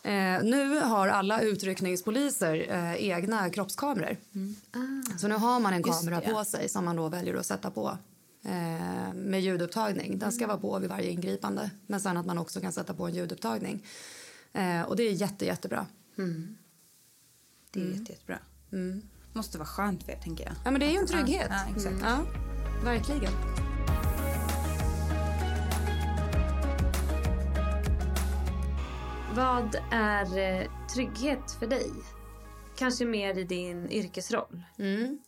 [0.04, 4.18] Eh, nu har alla utryckningspoliser eh, egna kroppskameror.
[5.18, 7.46] Så nu har man en Just kamera det, på sig som man då väljer att
[7.46, 7.98] sätta på
[8.46, 10.20] eh, med ljudupptagning.
[10.20, 13.08] Den ska vara på vid varje ingripande, men sen att man också kan sätta på
[13.08, 13.86] en ljudupptagning.
[14.54, 15.86] Eh, och det är jätte, jättebra.
[17.72, 18.40] Det är jätte, jättebra.
[19.34, 20.54] Måste vara skönt för er, tänker jag.
[20.66, 21.48] Ja, men det är ju en trygghet.
[21.50, 21.96] Ja, ja, exakt.
[22.02, 22.20] Ja,
[22.84, 23.32] verkligen.
[29.36, 31.92] Vad är eh, trygghet för dig?
[32.78, 34.64] Kanske mer i din yrkesroll.
[34.78, 35.20] Mm.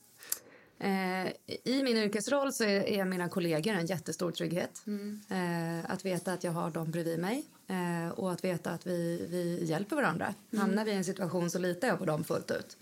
[0.80, 1.32] Eh,
[1.64, 4.84] I min yrkesroll så är, är mina kollegor en jättestor trygghet.
[5.30, 9.28] Eh, att veta att jag har dem bredvid mig eh, och att veta att vi,
[9.30, 10.34] vi hjälper varandra.
[10.58, 12.78] Hamnar vi i en situation så litar jag på dem fullt ut.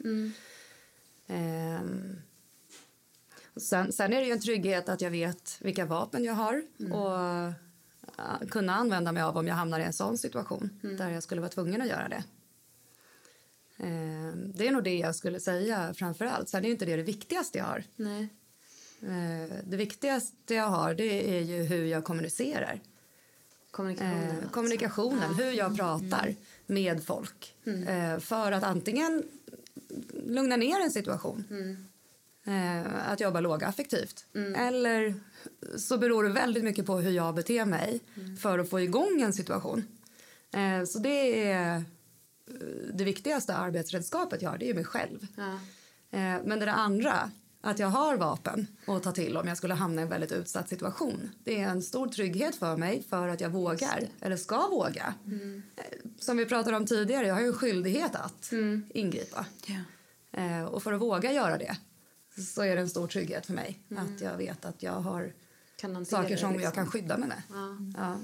[1.28, 2.16] Ehm,
[3.54, 6.64] och sen, sen är det ju en trygghet att jag vet vilka vapen jag har
[6.78, 7.54] och ja,
[8.50, 11.52] kunna använda mig av om jag hamnar i en sån situation där jag skulle vara
[11.52, 12.24] tvungen att göra det.
[13.80, 16.50] Ehm, det är nog det jag skulle säga framför allt.
[16.50, 17.84] Sen är inte det det viktigaste jag har.
[17.96, 18.30] Nej.
[19.02, 22.80] Eh, det viktigaste jag har det är ju hur jag kommunicerar.
[23.72, 24.24] Kommunikationen.
[24.24, 24.50] Eh, alltså.
[24.50, 27.56] kommunikationen, hur jag pratar med folk.
[27.88, 29.24] Eh, för att antingen
[30.26, 31.44] lugna ner en situation.
[32.46, 34.26] Eh, att jobba lågaffektivt.
[34.56, 35.14] Eller
[35.78, 38.00] så beror det väldigt mycket på hur jag beter mig
[38.42, 39.84] för att få igång en situation.
[40.52, 41.82] Eh, så det är eh,
[42.94, 45.28] det viktigaste arbetsredskapet jag har, det är mig själv.
[45.36, 45.54] Ja.
[46.12, 49.74] Eh, men det där andra, att jag har vapen att ta till om jag skulle
[49.74, 51.30] hamna i en väldigt utsatt situation.
[51.44, 55.14] Det är en stor trygghet för mig för att jag vågar, eller ska våga.
[55.26, 55.64] Mm.
[56.20, 58.84] Som vi pratade om tidigare, jag har ju en skyldighet att mm.
[58.90, 59.46] ingripa.
[59.68, 60.66] Yeah.
[60.66, 61.78] och för att våga göra det
[62.40, 64.04] så är det en stor trygghet för mig mm.
[64.04, 65.34] att jag vet att jag har
[65.82, 66.60] saker som liksom.
[66.60, 67.42] jag kan skydda mig med.
[67.50, 67.78] Ja.
[67.98, 68.18] Ja.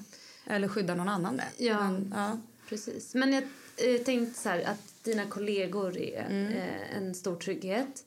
[0.54, 1.48] Eller skydda någon annan med.
[1.58, 2.40] Ja, Men, ja.
[2.70, 3.16] precis.
[3.16, 3.44] Men jag
[3.78, 6.54] eh, tänkte så här, att dina kollegor är mm.
[6.54, 8.06] eh, en stor trygghet.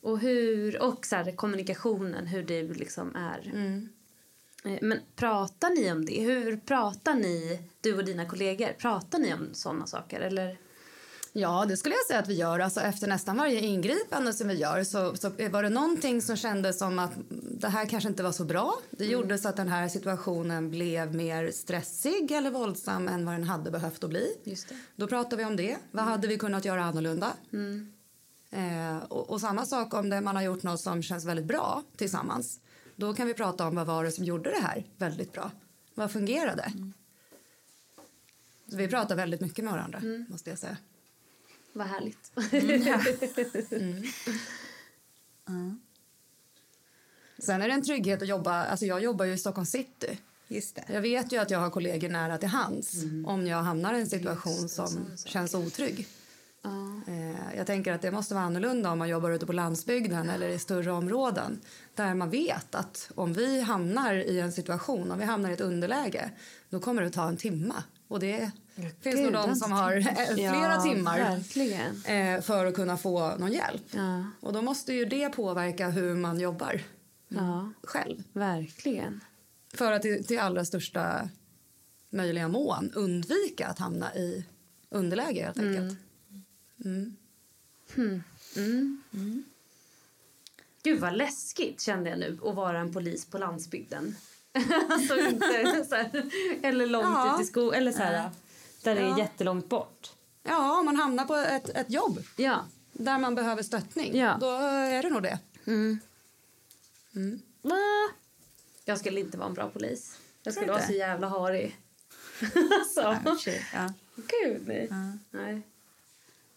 [0.00, 3.50] Och, hur, och så här, kommunikationen, hur du liksom är.
[3.54, 3.88] Mm.
[4.64, 6.20] Eh, men pratar ni om det?
[6.20, 8.72] Hur pratar ni, du och dina kollegor?
[8.78, 10.20] Pratar ni om såna saker?
[10.20, 10.58] Eller?
[11.38, 12.58] Ja, det skulle jag säga att vi gör.
[12.58, 16.78] Alltså, efter nästan varje ingripande som vi gör så, så var det någonting som kändes
[16.78, 18.74] som att det här kanske inte var så bra.
[18.90, 19.12] Det mm.
[19.12, 23.70] gjorde så att den här situationen blev mer stressig eller våldsam än vad den hade
[23.70, 24.36] behövt att bli.
[24.44, 24.74] Just det.
[24.96, 25.76] Då pratar vi om det.
[25.90, 26.12] Vad mm.
[26.12, 27.32] hade vi kunnat göra annorlunda?
[27.52, 27.92] Mm.
[28.50, 31.82] Eh, och, och, samma sak om det, man har gjort något som känns väldigt bra
[31.96, 32.60] tillsammans.
[32.96, 35.50] Då kan vi prata om vad var det som gjorde det här väldigt bra.
[35.94, 36.62] Vad fungerade?
[36.62, 36.92] Mm.
[38.70, 40.26] Så vi pratar väldigt mycket med varandra, mm.
[40.28, 40.76] måste jag säga.
[41.78, 42.32] Vad härligt.
[42.52, 43.00] Mm, ja.
[45.48, 45.80] mm.
[47.38, 48.64] Sen är det en trygghet att jobba...
[48.64, 50.18] Alltså jag jobbar ju i Stockholm city.
[50.48, 50.84] Just det.
[50.88, 53.26] Jag vet ju att jag har kollegor nära till hands mm.
[53.26, 56.06] om jag hamnar i en situation som känns otrygg.
[56.66, 57.56] Uh.
[57.56, 60.58] Jag tänker att det måste vara annorlunda om man jobbar ute på landsbygden eller i
[60.58, 61.60] större områden
[61.94, 65.60] där man vet att om vi hamnar i en situation, om vi hamnar i ett
[65.60, 66.30] underläge,
[66.70, 67.74] då kommer det ta en timme.
[68.08, 70.00] Och det det finns nog de som har
[70.34, 72.04] flera ja, timmar verkligen.
[72.04, 73.82] Eh, för att kunna få någon hjälp.
[73.90, 74.24] Ja.
[74.40, 76.80] Och då måste ju det påverka hur man jobbar
[77.28, 77.72] ja.
[77.82, 78.22] själv.
[78.32, 79.20] Verkligen.
[79.74, 81.28] För att till, till allra största
[82.10, 84.44] möjliga mån undvika att hamna i
[84.90, 85.68] underläge helt mm.
[85.68, 85.98] enkelt.
[86.84, 87.16] Mm.
[87.94, 88.22] Hmm.
[88.56, 89.02] Mm.
[89.12, 89.44] Mm.
[90.82, 94.16] Gud vad läskigt kände jag nu att vara en polis på landsbygden.
[94.90, 96.30] alltså inte så här,
[96.62, 97.34] eller långt ja.
[97.34, 97.74] ut i skogen.
[97.74, 98.30] Eller så här,
[98.82, 99.02] där ja.
[99.02, 100.12] det är jättelångt bort.
[100.42, 102.64] Ja, om man hamnar på ett, ett jobb ja.
[102.92, 104.36] där man behöver stöttning, ja.
[104.40, 105.38] då är det nog det.
[105.66, 106.00] Mm.
[107.16, 107.40] Mm.
[108.84, 110.18] Jag skulle inte vara en bra polis.
[110.42, 111.76] Jag skulle vara så jävla harig.
[112.80, 113.16] alltså.
[113.72, 113.94] ja.
[114.14, 114.88] Gud, nej.
[114.90, 115.12] Ja.
[115.30, 115.62] nej.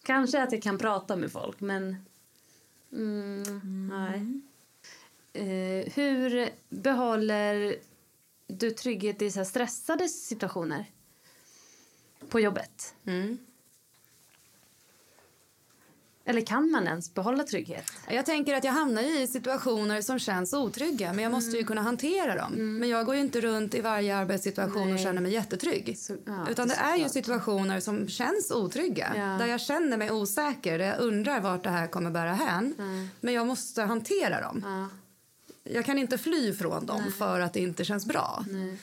[0.03, 2.05] Kanske att jag kan prata med folk, men...
[2.91, 3.87] Mm, mm.
[3.87, 4.41] Nej.
[5.37, 7.75] Uh, hur behåller
[8.57, 10.85] du trygghet i så stressade situationer?
[12.29, 12.93] på jobbet.
[13.05, 13.37] Mm.
[16.25, 17.85] Eller kan man ens behålla trygghet?
[18.09, 21.67] Jag tänker att jag hamnar i situationer som känns otrygga men jag måste ju mm.
[21.67, 22.53] kunna hantera dem.
[22.53, 22.77] Mm.
[22.77, 24.93] Men jag går ju inte runt i varje arbetssituation Nej.
[24.93, 25.97] och känner mig jättetrygg.
[25.97, 29.13] Så, ja, Utan det, är ju situationer som känns otrygga.
[29.15, 29.23] Ja.
[29.23, 32.75] Där jag känner mig osäker, där jag undrar vart det här kommer bära hän.
[32.77, 33.07] Mm.
[33.19, 34.61] Men jag måste hantera dem.
[34.65, 35.00] Ja.
[35.63, 37.11] Jag kan inte fly från dem Nej.
[37.11, 38.45] för att det inte känns bra.
[38.49, 38.77] Nej.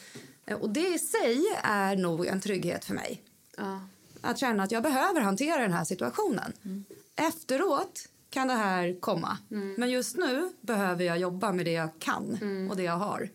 [0.54, 3.22] Och det i sig är nog en trygghet för mig.
[3.56, 3.80] Ja.
[4.20, 6.52] Att känna att jag behöver hantera den här situationen.
[6.64, 6.84] Mm.
[7.16, 9.38] Efteråt kan det här komma.
[9.50, 9.74] Mm.
[9.78, 12.70] Men just nu behöver jag jobba med det jag kan mm.
[12.70, 13.28] och det jag har.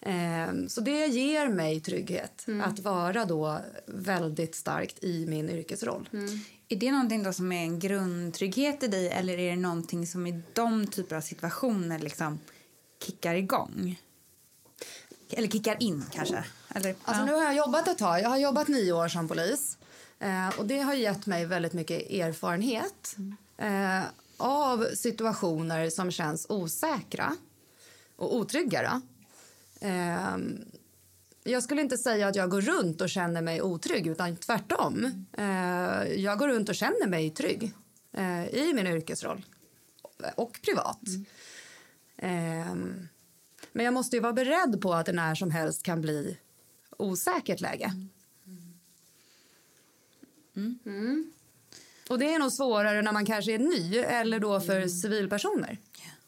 [0.00, 2.60] Ehm, så det ger mig trygghet mm.
[2.60, 6.08] att vara då väldigt starkt i min yrkesroll.
[6.72, 10.26] Är det någonting då som är en grundtrygghet i dig eller är det någonting som
[10.26, 12.38] i de typer av situationer liksom
[13.02, 14.00] kickar igång?
[15.30, 16.44] Eller kickar in kanske?
[16.68, 17.24] Eller, alltså, ja.
[17.24, 18.20] Nu har jag jobbat ett tag.
[18.20, 19.78] Jag har jobbat nio år som polis.
[20.18, 23.16] Eh, och Det har gett mig väldigt mycket erfarenhet
[23.56, 24.02] eh,
[24.36, 27.36] av situationer som känns osäkra
[28.16, 29.02] och otrygga.
[29.80, 30.36] Eh,
[31.44, 35.26] jag skulle inte säga att jag går runt och känner mig otrygg, utan tvärtom.
[35.38, 37.72] Eh, jag går runt och känner mig trygg
[38.12, 39.44] eh, i min yrkesroll
[40.34, 41.02] och privat.
[41.06, 41.26] Mm.
[42.16, 43.08] Ehm,
[43.72, 46.38] men jag måste ju vara beredd på att det när som helst kan bli
[46.96, 47.92] osäkert läge.
[50.56, 50.78] Mm.
[50.86, 51.32] Mm.
[52.08, 54.88] Och det är nog svårare när man kanske är ny eller då för mm.
[54.88, 55.78] civilpersoner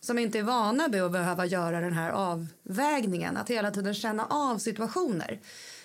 [0.05, 4.27] som inte är vana vid att behöva göra den här avvägningen, att hela tiden känna
[4.27, 5.41] av situationer.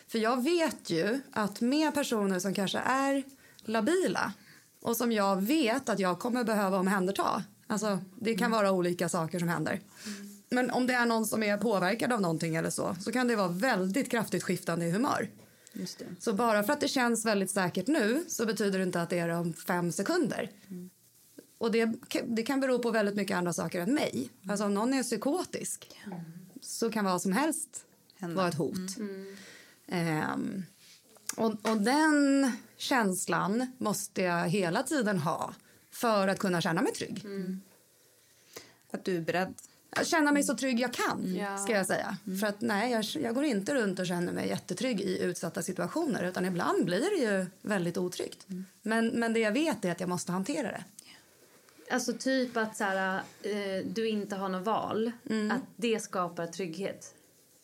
[0.08, 3.23] För jag vet ju att med personer som kanske är
[3.63, 4.34] labila
[4.82, 9.39] och som jag vet att jag kommer behöva omhänderta, alltså det kan vara olika saker
[9.39, 9.79] som händer.
[10.05, 13.27] Mm men om det är någon som är påverkad av någonting eller så, så kan
[13.27, 15.29] det vara väldigt kraftigt skiftande i humör.
[16.19, 19.19] Så bara för att det känns väldigt säkert nu så betyder det inte att det
[19.19, 20.51] är om fem sekunder.
[20.69, 20.89] Mm.
[21.60, 21.93] Och det,
[22.28, 24.30] det kan bero på väldigt mycket andra saker än mig.
[24.41, 24.52] Mm.
[24.52, 26.19] Alltså om någon är psykotisk mm.
[26.62, 27.86] så kan vad som helst
[28.17, 28.36] Hända.
[28.36, 28.98] vara ett hot.
[29.88, 30.65] Um,
[31.38, 35.54] och, och den känslan måste jag hela tiden ha
[35.91, 37.26] för att kunna känna mig trygg.
[37.26, 37.62] Mm.
[38.91, 39.54] Att du är beredd.
[39.95, 41.58] Jag känna mig så trygg jag kan, Ja.
[41.58, 42.17] ska jag säga.
[42.41, 46.24] För att nej, jag, jag går inte runt och känner mig jättetrygg i utsatta situationer.
[46.24, 48.45] Utan ibland blir det ju väldigt otryggt.
[48.82, 50.84] Men, men det jag vet är att jag måste hantera det.
[51.89, 55.12] Alltså typ att så här, eh, du inte har något val.
[55.52, 57.13] Att det skapar trygghet.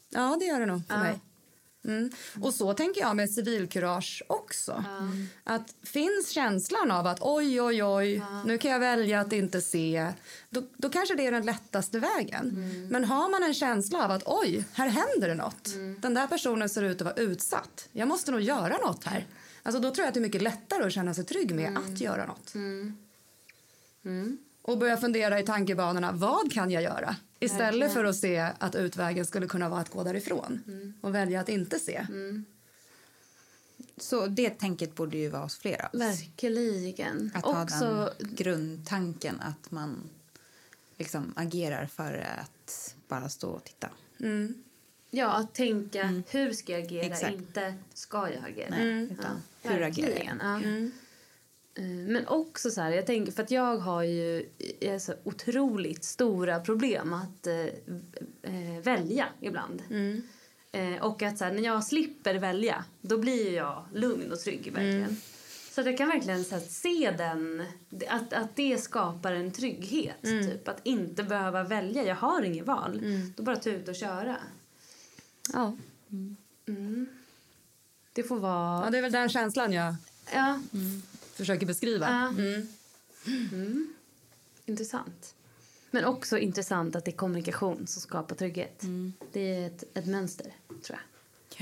[0.10, 1.00] Ja, det gör det nog för Ja.
[1.04, 1.20] mig.
[1.88, 2.12] Mm.
[2.42, 4.84] Och så tänker jag med civilkurage också.
[5.44, 10.14] Att finns känslan av att oj, oj, oj, nu kan jag välja att inte se.
[10.50, 12.72] Då, då kanske det är den lättaste vägen.
[12.92, 15.70] Men har man en känsla av att oj, här händer det något.
[16.02, 17.90] Den där personen ser ut att vara utsatt.
[17.92, 19.26] Jag måste nog göra något här.
[19.64, 22.02] Alltså då tror jag att det är mycket lättare att känna sig trygg med att
[22.02, 22.54] göra något.
[24.62, 27.16] Och börja fundera i tankebanorna, vad kan jag göra?
[27.40, 27.90] Istället Verkligen.
[27.92, 30.64] för att se att utvägen skulle kunna vara att gå därifrån.
[31.02, 32.08] Och välja att inte se.
[33.98, 36.02] Så det tänket borde ju vara hos flera av oss.
[36.02, 37.32] Verkligen.
[37.34, 40.10] Att ha Också, den grundtanken att man
[40.98, 43.90] liksom agerar för att bara stå och titta.
[45.10, 47.34] ja, att tänka hur ska jag agera, Exakt.
[47.34, 48.70] inte ska jag agera.
[48.70, 50.38] Nej, utan hur agerar jag?
[50.42, 50.90] Ja.
[51.76, 54.50] Eh, Men också så här, jag tänker, för att jag har ju
[54.82, 57.56] eh, så otroligt stora problem att eh,
[58.42, 59.84] eh, välja ibland.
[60.72, 64.72] Eh, och att så här, när jag slipper välja, då blir jag lugn och trygg
[64.74, 65.18] verkligen.
[65.72, 67.66] Så att jag kan verkligen så här, se den,
[68.10, 70.22] att, att det skapar en trygghet.
[70.22, 73.02] Typ, att inte behöva välja, jag har inget val.
[73.36, 74.38] Då bara ta ut och köra.
[75.54, 75.78] Ja.
[78.14, 78.86] Det får vara...
[78.86, 79.96] ja, det är väl den känslan jag
[80.34, 80.60] Ja,
[81.36, 82.10] försöker beskriva.
[82.10, 82.28] Ja.
[83.28, 83.94] Mm.
[84.66, 85.36] Intressant.
[85.92, 88.82] Men också intressant att det är kommunikation som skapar trygghet.
[89.32, 91.00] Det är ett, ett mönster, tror jag.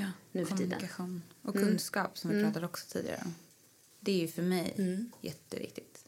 [0.05, 0.69] Ja, Nu för tiden.
[0.69, 3.35] kommunikation och kunskap som vi pratade också tidigare om.
[3.99, 4.75] Det är ju för mig
[5.21, 6.05] jätteviktigt.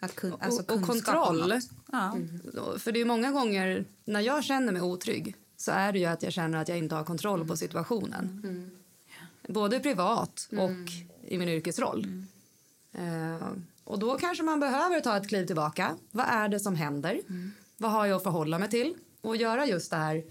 [0.00, 1.60] Att kun, alltså och, och kontroll.
[1.92, 2.18] Ja.
[2.78, 6.22] För det är många gånger när jag känner mig otrygg så är det ju att
[6.22, 8.70] jag känner att jag inte har kontroll på situationen.
[9.48, 10.92] Både privat och
[11.28, 12.24] i min yrkesroll.
[12.98, 13.48] Eh,
[13.84, 15.96] och då kanske man behöver ta ett kliv tillbaka.
[16.10, 17.20] Vad är det som händer?
[17.76, 18.94] Vad har jag att förhålla mig till?
[19.20, 20.24] Och göra just det här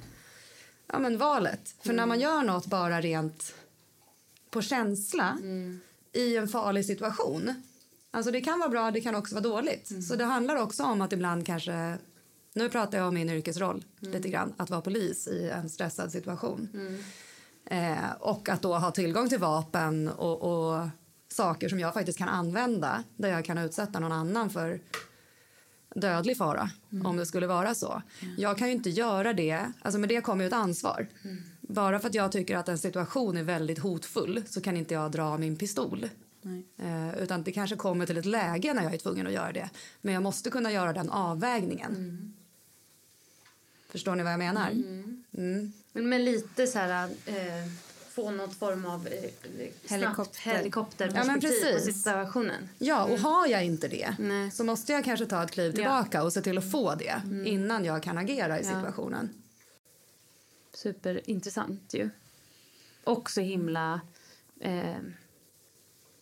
[0.88, 1.76] ja, men valet.
[1.80, 3.56] För när man gör något bara rent
[4.50, 5.38] på känsla
[6.14, 7.64] i en farlig situation.
[8.12, 10.08] Alltså det kan vara bra, det kan också vara dåligt.
[10.08, 11.98] Så det handlar också om att ibland kanske...
[12.54, 14.54] Nu pratar jag om min yrkesroll lite grann.
[14.58, 16.70] Att vara polis i en stressad situation.
[17.66, 20.88] Eh, och att då ha tillgång till vapen och, och
[21.28, 24.80] saker som jag faktiskt kan använda där jag kan utsätta någon annan för
[25.96, 26.70] dödlig fara
[27.04, 28.02] om det skulle vara så.
[28.38, 31.08] Jag kan ju inte göra det, alltså med det kommer ju ett ansvar.
[31.62, 35.12] Bara för att jag tycker att en situation är väldigt hotfull så kan inte jag
[35.12, 36.10] dra min pistol.
[36.78, 39.70] Eh, utan det kanske kommer till ett läge när jag är tvungen att göra det.
[40.02, 42.34] Men jag måste kunna göra den avvägningen.
[43.90, 44.72] Förstår ni vad jag menar?
[44.72, 45.74] Mm.
[45.94, 47.10] Men med lite så här...
[47.26, 47.72] Eh,
[48.16, 49.32] få något form av eh,
[49.90, 50.40] Helikopter.
[50.42, 52.70] helikopterperspektiv Ja, på situationen.
[52.78, 54.52] Ja, och har jag inte det Nej.
[54.52, 57.86] så måste jag kanske ta ett kliv tillbaka och se till att få det innan
[57.86, 59.30] jag kan agera i situationen.
[60.74, 62.10] Superintressant ju.
[63.04, 64.02] Och så himla
[64.60, 64.96] eh,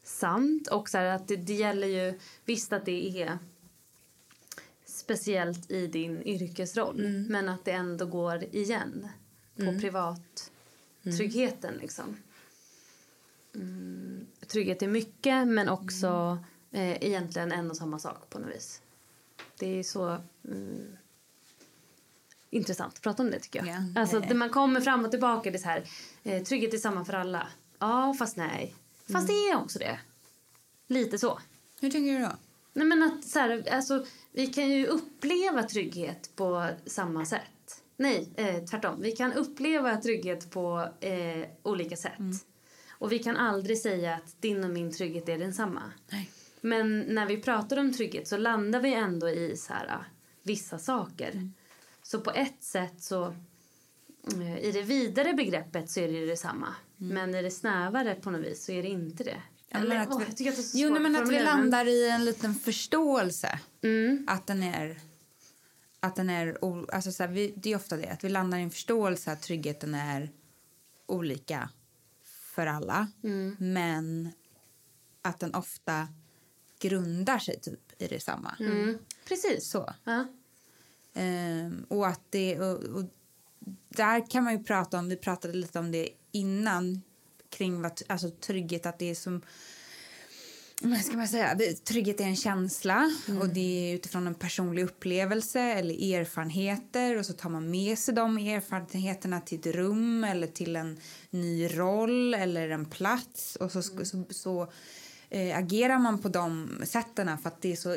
[0.03, 0.67] sant.
[0.67, 2.19] Och så att det, det gäller ju...
[2.45, 3.37] Visst att det är
[4.85, 9.07] speciellt i din yrkesroll men att det ändå går igen
[9.57, 9.79] på
[11.03, 11.73] privattryggheten.
[11.73, 12.17] Liksom.
[13.55, 16.39] Mm, trygghet är mycket, men också
[16.71, 18.81] eh, egentligen en och samma sak på något vis.
[19.57, 20.97] Det är så mm,
[22.49, 23.67] intressant att prata om det tycker jag.
[23.67, 24.01] Ja.
[24.01, 25.89] Alltså, det man kommer fram och tillbaka, det är så här,
[26.23, 27.47] eh, trygghet är samma för alla.
[27.79, 28.75] Ja, fast nej.
[29.11, 29.99] Fast det är också det.
[30.87, 31.39] Lite så.
[31.79, 32.31] Hur tänker du då?
[32.73, 37.41] Nej, men att, så här, alltså, vi kan ju uppleva trygghet på samma sätt.
[37.97, 39.01] Nej, eh, tvärtom.
[39.01, 42.19] Vi kan uppleva trygghet på eh, olika sätt.
[42.89, 45.81] Och vi kan aldrig säga att din och min trygghet är densamma.
[46.11, 46.29] Nej.
[46.61, 50.05] Men när vi pratar om trygghet så landar vi ändå i så här, ah,
[50.43, 51.49] vissa saker.
[52.03, 53.25] Så på ett sätt så...
[54.33, 56.67] eh, I det vidare begreppet så är det ju detsamma.
[56.97, 59.41] Men i det snävare på något vis så är det inte det.
[59.69, 61.29] Ja, men Eller, att åh, jag tycker att det är så Jo, nej, men att
[61.29, 63.59] vi landar i en liten förståelse.
[63.83, 64.25] Mm.
[64.27, 64.99] Att den är...
[66.03, 66.57] Att den är
[66.93, 69.41] alltså så här, vi, det är ofta det, att vi landar i en förståelse att
[69.41, 70.31] tryggheten är
[71.05, 71.69] olika
[72.23, 73.07] för alla.
[73.23, 73.55] Mm.
[73.59, 74.31] Men
[75.21, 76.07] att den ofta
[76.79, 78.55] grundar sig typ i detsamma.
[78.59, 78.97] Mm.
[79.27, 79.69] Precis.
[79.69, 79.93] Så.
[80.03, 80.25] Ja.
[81.13, 82.59] Ehm, och att det...
[82.59, 83.03] Och, och
[83.89, 87.01] där kan man ju prata om, vi pratade lite om det innan
[87.49, 89.41] kring vad, alltså trygghet, att det är som...
[90.85, 93.41] Men ska man säga, trygghet är en känsla Mm.
[93.41, 93.59] och det
[93.91, 99.41] är utifrån en personlig upplevelse eller erfarenheter och så tar man med sig de erfarenheterna
[99.41, 104.05] till ett rum eller till en ny roll eller en plats och så, Mm.
[104.05, 104.71] så, så
[105.29, 107.95] eh, agerar man på de sätten för att det är så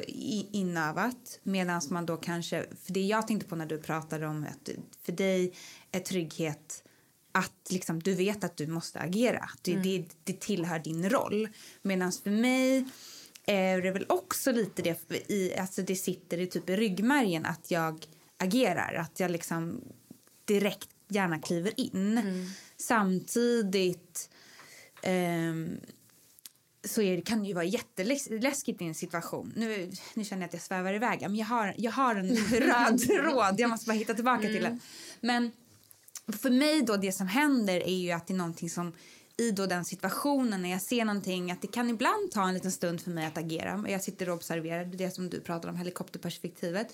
[0.52, 4.68] inövat medan man då kanske, för det jag tänkte på när du pratade om att
[5.02, 5.52] för dig
[5.92, 6.82] är trygghet
[7.36, 9.50] att liksom, du vet att du måste agera.
[9.62, 11.48] Det, det, det tillhör din roll.
[11.82, 12.84] Medan för mig
[13.46, 17.70] är det väl också lite det, i, alltså det sitter i typ i ryggmärgen att
[17.70, 18.06] jag
[18.38, 18.94] agerar.
[18.94, 19.80] Att jag liksom
[20.44, 22.20] direkt gärna kliver in.
[22.76, 24.30] Samtidigt
[25.02, 25.80] ehm,
[26.84, 29.52] så är, kan det ju vara jätteläskigt i en situation.
[29.56, 33.00] Nu, nu känner jag att jag svävar iväg, men jag har, jag har en röd
[33.00, 33.54] tråd.
[33.60, 34.80] Jag måste bara hitta tillbaka till den.
[35.20, 35.52] Men
[36.32, 38.92] för mig då, det som händer är ju att det är någonting som
[39.36, 42.72] i då den situationen när jag ser någonting att det kan ibland ta en liten
[42.72, 43.84] stund för mig att agera.
[43.88, 46.92] Jag sitter och observerar det som du pratar om, helikopterperspektivet.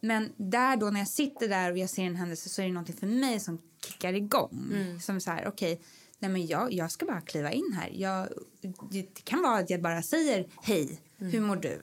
[0.00, 2.72] Men där då när jag sitter där och jag ser en händelse så är det
[2.72, 4.72] någonting för mig som kickar igång.
[5.00, 5.80] Som är så här, okej,
[6.18, 7.90] nej men jag, jag ska bara kliva in här.
[7.94, 8.28] Jag,
[8.90, 11.82] det, kan vara att jag bara säger hej, hur mår du?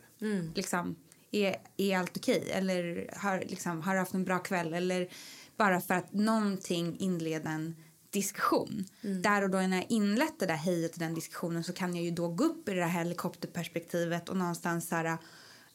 [0.55, 0.95] Liksom,
[1.31, 2.49] är, är allt okej?
[2.51, 4.73] Eller har, liksom, har du haft en bra kväll?
[4.73, 5.09] Eller
[5.57, 7.75] bara för att någonting inleda en
[8.09, 8.85] diskussion.
[9.01, 12.05] Där och då när jag inlett det där hejet och den diskussionen så kan jag
[12.05, 15.17] ju då gå upp i det här helikopterperspektivet och någonstans så här,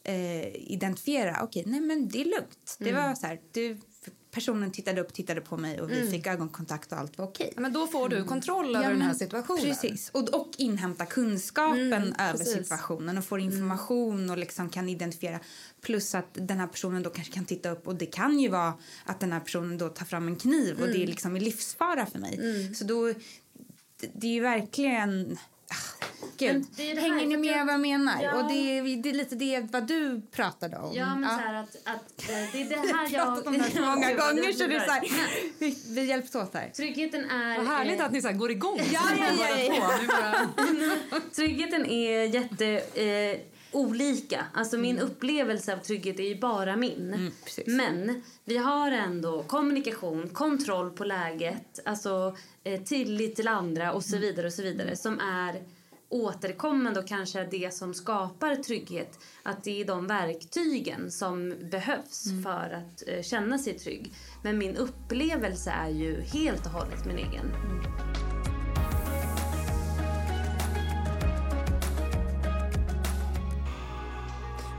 [0.03, 2.75] eh, identifiera, okej, nej men det är lugnt.
[2.79, 3.77] Det var så här, du,
[4.33, 7.51] personen tittade upp, tittade på mig och vi fick ögonkontakt och allt var okej.
[7.55, 9.63] Ja, Men då får du kontroll över Ja, den här men situationen.
[9.63, 12.53] Precis, och, och inhämta kunskapen Mm, över precis.
[12.53, 15.39] situationen och får information och liksom kan identifiera.
[15.81, 18.73] Plus att den här personen då kanske kan titta upp och det kan ju vara
[19.05, 20.93] att den här personen då tar fram en kniv och Mm.
[20.97, 22.71] det är liksom i livsfara för mig.
[22.75, 23.13] Så då,
[24.13, 25.37] det är ju verkligen...
[25.73, 26.05] Ah,
[26.37, 26.65] Gud.
[26.75, 28.23] Det är det här, Hänger ni med jag- vad jag menar?
[28.23, 28.33] Ja.
[28.35, 30.93] Och det är, det är lite det vad du pratade om.
[30.95, 33.25] Ja, men så här att, att eh, det är det här Jag har jag...
[33.27, 35.03] pratat om det här så många Ja, gånger så det är så här,
[35.59, 36.69] vi, vi hjälps åt här.
[36.69, 37.57] Tryggheten är...
[37.57, 38.81] Vad härligt eh, att ni så här går igång.
[38.91, 39.99] Ja, ja, ja, ja.
[40.07, 41.21] Bara...
[41.35, 42.65] Tryggheten är jätte...
[43.01, 43.39] Eh,
[43.73, 44.45] olika.
[44.53, 47.13] Alltså min upplevelse av trygghet är ju bara min.
[47.13, 47.31] Mm.
[47.65, 54.17] Men vi har ändå kommunikation, kontroll på läget, alltså eh, tillit till andra och så
[54.17, 55.63] vidare och så vidare som är
[56.13, 59.19] återkommande och kanske är det som skapar trygghet.
[59.43, 64.13] Att det är de verktygen som behövs för att eh, känna sig trygg.
[64.43, 67.51] Men min upplevelse är ju helt och hållet min egen.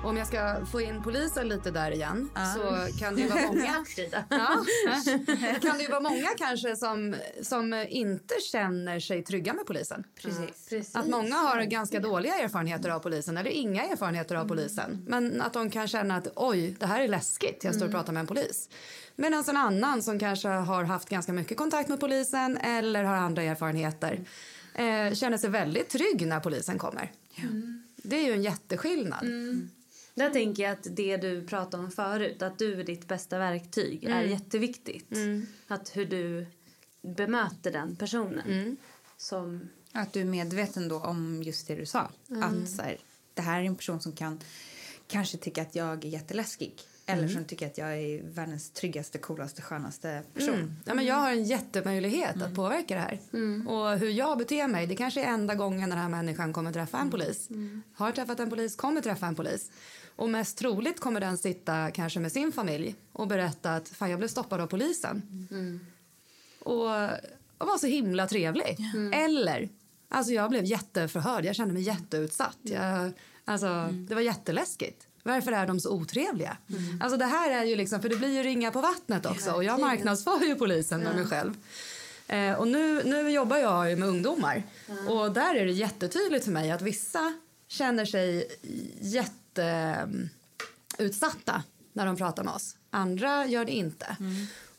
[0.05, 3.85] Om jag ska få in polisen lite där igen så kan det ju vara många.
[4.29, 4.65] Ja.
[5.63, 10.05] Kan det ju vara många kanske som, som inte känner sig trygga med polisen.
[10.23, 10.69] Precis.
[10.69, 10.97] Precis.
[10.97, 15.05] Att många har ganska dåliga erfarenheter av polisen eller inga erfarenheter av polisen.
[15.09, 18.13] Men att de kan känna att oj, det här är läskigt, jag står och pratar
[18.13, 18.69] med en polis.
[19.17, 23.43] Medan en annan som kanske har haft ganska mycket kontakt med polisen eller har andra
[23.43, 24.21] erfarenheter
[24.75, 27.13] eh, känner sig väldigt trygg när polisen kommer.
[27.97, 29.25] Det är ju en jätteskillnad.
[30.15, 34.05] Där tänker jag att det du pratade om förut, att du är ditt bästa verktyg,
[34.05, 35.09] är jätteviktigt.
[35.67, 36.47] Att hur du
[37.03, 38.77] bemöter den personen.
[39.17, 42.11] Som, Att du är medveten då om just det du sa.
[42.43, 42.99] Att så här,
[43.35, 44.41] det här är en person som kan
[45.07, 46.75] kanske tycka att jag är jätteläskig.
[47.07, 50.55] Eller som tycker att jag är världens tryggaste, coolaste, skönaste person.
[50.55, 50.77] Mm.
[50.85, 53.19] Ja, men jag har en jättemöjlighet att påverka det här.
[53.69, 56.99] Och hur jag beter mig, det kanske är enda gången den här människan kommer träffa
[56.99, 57.49] en polis.
[57.95, 59.71] Har träffat en polis, kommer träffa en polis.
[60.17, 64.19] Och mest troligt kommer den sitta kanske med sin familj och berätta att fan jag
[64.19, 65.23] blev stoppad av polisen.
[66.59, 66.91] Och,
[67.59, 68.77] och var så himla trevlig.
[69.13, 69.69] Eller,
[70.09, 72.59] alltså jag blev jätteförhörd, jag kände mig jätteutsatt.
[72.63, 73.13] Jag,
[73.45, 75.07] alltså, Det var jätteläskigt.
[75.23, 76.57] Varför är de så otrevliga?
[77.01, 79.65] Alltså det här är ju liksom, för det blir ju ringa på vattnet också och
[79.65, 81.55] jag marknadsför ju polisen med mig själv.
[82.29, 84.63] Eh, och nu, nu jobbar jag ju med ungdomar
[85.09, 87.35] och där är det jättetydligt för mig att vissa
[87.69, 88.49] känner sig
[89.63, 92.77] jätteutsatta när de pratar med oss.
[92.91, 94.17] Andra gör det inte.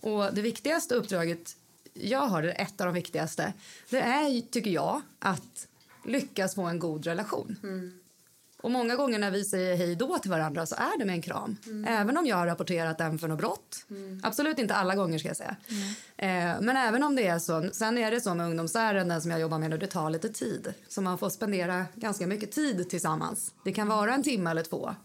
[0.01, 1.57] Och det viktigaste uppdraget
[1.93, 3.53] jag har, det är ett av de viktigaste,
[3.89, 5.67] det är tycker jag att
[6.05, 7.57] lyckas få en god relation.
[8.65, 11.21] Och många gånger när vi säger hej då till varandra så är det med en
[11.21, 11.57] kram.
[11.87, 13.85] Även om jag har rapporterat en för något brott.
[14.23, 15.55] Absolut inte alla gånger ska jag säga.
[16.17, 17.69] Eh, men även om det är så.
[17.73, 20.73] Sen är det så med ungdomsärenden som jag jobbar med nu, det tar lite tid.
[20.87, 23.53] Så man får spendera ganska mycket tid tillsammans.
[23.63, 24.95] Det kan vara en timme eller två.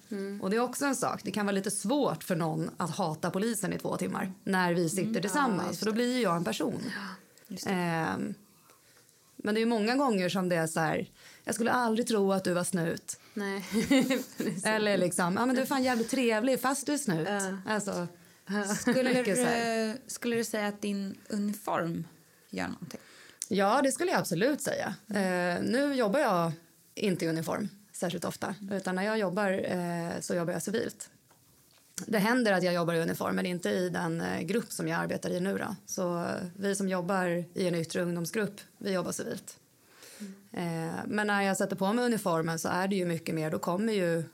[0.43, 1.21] Och det är också en sak.
[1.25, 4.33] Det kan vara lite svårt för någon att hata polisen i två timmar.
[4.45, 5.79] När vi sitter tillsammans.
[5.79, 6.83] för då blir jag en person.
[7.67, 8.35] Ehm,
[9.37, 11.07] Men det är många gånger som det är så här,
[11.51, 13.21] jag skulle aldrig tro att du var snut.
[13.35, 13.65] Nej.
[14.65, 17.29] Eller liksom, ja men du är fan jävligt trevlig fast du är snut.
[17.31, 17.59] Ja.
[17.67, 18.09] Alltså,
[18.81, 22.05] Skulle du, skulle du säga att din uniform
[22.51, 23.01] gör någonting?
[23.49, 24.95] Ja, det skulle jag absolut säga.
[25.09, 26.53] Eh, nu jobbar jag
[26.95, 28.55] inte i uniform särskilt ofta.
[28.71, 31.11] Utan när jag jobbar eh, så jobbar jag civilt.
[32.07, 35.01] Det händer att jag jobbar i uniform, men inte i den eh, grupp som jag
[35.01, 35.59] arbetar i nu.
[35.59, 35.77] Då.
[35.87, 36.27] Så eh,
[36.57, 39.60] vi som jobbar i en yttre ungdomsgrupp, vi jobbar civilt.
[40.53, 43.59] Eh, men när jag sätter på mig uniformen så är det ju mycket mer, då
[43.59, 44.25] kommer ju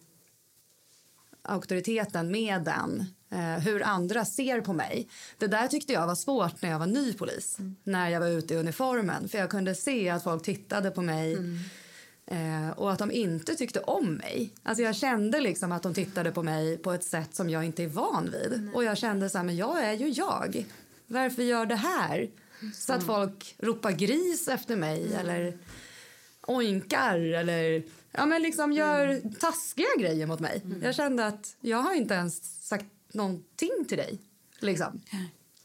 [1.42, 3.04] auktoriteten med den.
[3.30, 5.08] Eh, hur andra ser på mig.
[5.38, 7.58] Det där tyckte jag var svårt när jag var ny polis.
[7.84, 9.28] När jag var ute i uniformen.
[9.28, 11.36] För jag kunde se att folk tittade på mig.
[12.26, 14.54] Eh, och att de inte tyckte om mig.
[14.62, 17.84] Alltså jag kände liksom att de tittade på mig på ett sätt som jag inte
[17.84, 18.70] är van vid.
[18.74, 20.64] Och jag kände så här, men jag är ju jag.
[21.06, 22.28] Varför gör det här?
[22.74, 25.58] Så att folk ropar gris efter mig eller
[26.46, 27.82] oinkar eller
[28.12, 30.62] ja, men liksom gör taskiga grejer mot mig.
[30.82, 34.18] Jag kände att jag har inte ens sagt någonting till dig.
[34.58, 35.00] Liksom.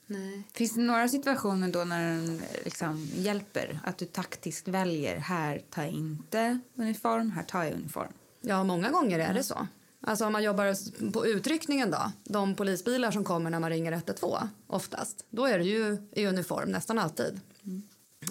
[0.05, 0.43] Nej.
[0.53, 3.79] Finns det några situationer då när den liksom hjälper?
[3.83, 8.13] Att du taktiskt väljer, här tar jag inte uniform, här tar jag uniform.
[8.41, 9.67] Ja, många gånger är det så.
[10.01, 14.47] Alltså om man jobbar på utryckningen då, de polisbilar som kommer när man ringer 112
[14.67, 17.39] oftast, då är det ju i uniform nästan alltid.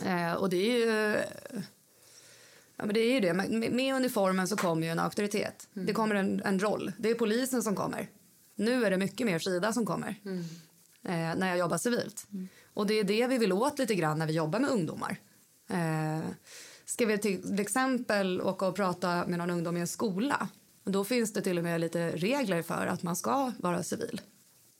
[0.04, 1.16] Eh, och det är ju...
[2.76, 3.34] Ja, men det är ju det.
[3.34, 5.68] Med, med uniformen så kommer ju en auktoritet.
[5.72, 6.92] Det kommer en, en roll.
[6.98, 8.08] Det är polisen som kommer.
[8.54, 10.08] Nu är det mycket mer Frida som kommer
[11.02, 12.26] eh, när jag jobbar civilt.
[12.74, 15.16] Och det är det vi vill åt lite grann när vi jobbar med ungdomar.
[15.70, 16.30] Eh,
[16.84, 20.48] ska vi till exempel åka och prata med någon ungdom i en skola
[20.84, 24.20] då finns det till och med lite regler för att man ska vara civil.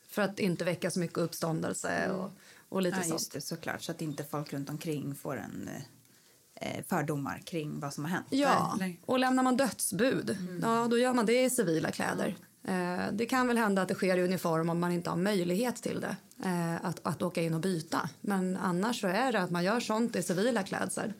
[0.08, 2.30] För att inte väcka så mycket uppståndelse och,
[2.68, 3.12] och lite Ja, sånt.
[3.12, 3.82] just det, såklart.
[3.82, 5.70] Så att inte folk runt omkring får en
[6.54, 8.26] eh, fördomar kring vad som har hänt.
[8.30, 12.36] Ja, och lämnar man dödsbud, ja, då gör man det i civila kläder.
[12.64, 15.76] Eh, det kan väl hända att det sker i uniform om man inte har möjlighet
[15.76, 16.16] till det.
[16.48, 18.08] Eh, att, att åka in och byta.
[18.20, 21.12] Men annars så är det att man gör sånt i civila klädsel.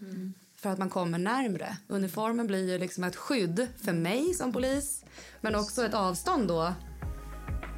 [0.61, 1.77] För att man kommer närmre.
[1.89, 5.05] Uniformen blir ju liksom ett skydd för mig som polis.
[5.41, 6.73] Men också ett avstånd då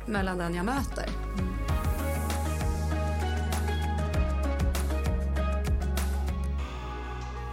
[0.07, 1.09] mellan den jag möter.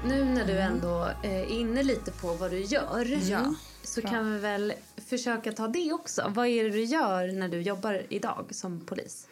[0.05, 3.53] Nu när du ändå eh, är inne lite på vad du gör Ja,
[3.83, 4.09] så bra.
[4.09, 4.73] kan vi väl
[5.09, 6.31] försöka ta det också.
[6.35, 9.27] Vad är det du gör när du jobbar idag som polis?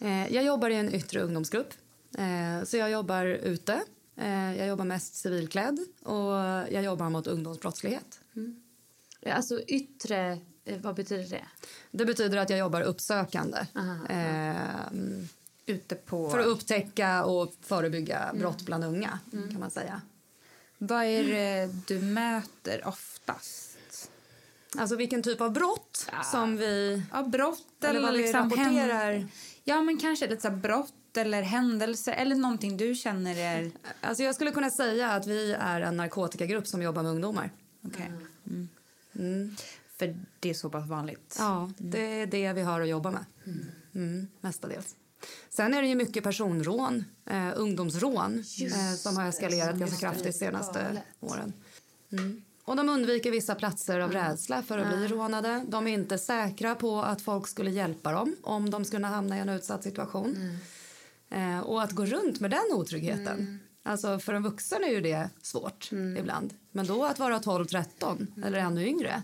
[0.00, 1.74] Eh, jag jobbar i en yttre ungdomsgrupp.
[2.18, 3.80] Eh, så jag jobbar ute.
[4.16, 6.32] Eh, jag jobbar mest civilklädd och
[6.72, 8.20] jag jobbar mot ungdomsbrottslighet.
[9.26, 11.44] Alltså yttre, eh, vad betyder det?
[11.90, 13.58] Det betyder att jag jobbar uppsökande.
[13.74, 14.56] Aha, Eh,
[15.66, 16.30] Ute på...
[16.30, 19.18] för att upptäcka och förebygga brott bland unga.
[19.30, 20.00] kan man säga.
[20.78, 24.10] Vad är det du möter oftast?
[24.78, 27.02] Alltså vilken typ av brott som vi...
[27.12, 29.12] Ja, brott Eller eller, vad vi liksom rapporterar.
[29.12, 29.28] hän-
[29.64, 30.56] Ja, men kanske lite så här
[31.12, 33.70] brott eller händelser eller någonting du känner är...
[34.00, 37.50] Alltså jag skulle kunna säga att vi är en narkotikagrupp som jobbar med ungdomar.
[37.86, 38.12] Okej.
[38.46, 38.68] Mm.
[39.18, 39.56] Mm.
[39.98, 41.36] För det är så pass vanligt.
[41.38, 43.24] Ja, det är det vi har att jobba med.
[43.94, 44.96] Mm, mestadels.
[45.50, 50.32] Sen är det ju mycket personrån, eh, ungdomsrån eh, som har eskalerat ganska kraftigt de
[50.32, 51.02] senaste Galet.
[51.20, 51.52] åren.
[52.12, 52.42] Mm.
[52.64, 55.64] Och de undviker vissa platser av rädsla för att bli rånade.
[55.68, 59.40] De är inte säkra på att folk skulle hjälpa dem om de skulle hamna i
[59.40, 60.58] en utsatt situation.
[61.32, 63.58] Eh, och att gå runt med den otryggheten.
[63.84, 66.54] Alltså för en vuxen är ju det svårt ibland.
[66.70, 69.22] Men då att vara 12-13 eller ännu yngre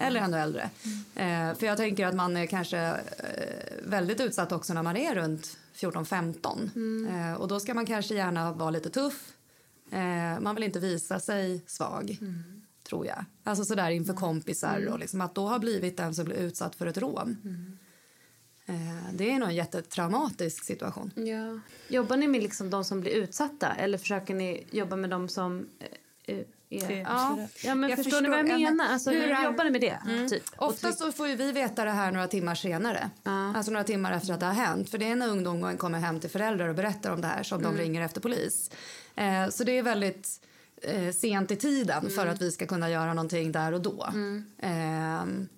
[0.00, 0.70] eller ännu äldre.
[1.14, 5.14] Eh, för jag tänker att man är kanske eh, väldigt utsatt också när man är
[5.14, 6.70] runt 14-15.
[7.08, 9.32] Eh, och då ska man kanske gärna vara lite tuff.
[9.92, 12.18] Eh, man vill inte visa sig svag,
[12.88, 13.24] tror jag.
[13.44, 16.86] Alltså sådär inför kompisar och liksom att då ha blivit den som blir utsatt för
[16.86, 17.36] ett rån.
[18.70, 21.10] Eh, det är nog en jättetraumatisk situation.
[21.14, 21.60] Ja.
[21.88, 25.68] Jobbar ni med liksom de som blir utsatta eller försöker ni jobba med de som
[26.26, 26.44] eh, eh,
[26.90, 27.00] är...
[27.00, 27.38] Ja.
[27.64, 28.60] Ja, men Jag förstår, ni vad jag förstår.
[28.60, 28.92] Ja, men menar?
[28.92, 30.28] Alltså, hur hur jobbar ni med det?
[30.28, 30.42] Typ?
[30.56, 33.10] Och Oftast så får ju vi veta det här några timmar senare.
[33.22, 33.56] Ja.
[33.56, 34.90] Alltså några timmar efter att det har hänt.
[34.90, 37.62] För det är när ungdomen kommer hem till föräldrar och berättar om det här som
[37.62, 38.70] de ringer efter polis.
[39.14, 40.40] Eh, så det är väldigt
[40.82, 44.08] eh, sent i tiden för att vi ska kunna göra någonting där och då.
[44.58, 45.48] Ehm,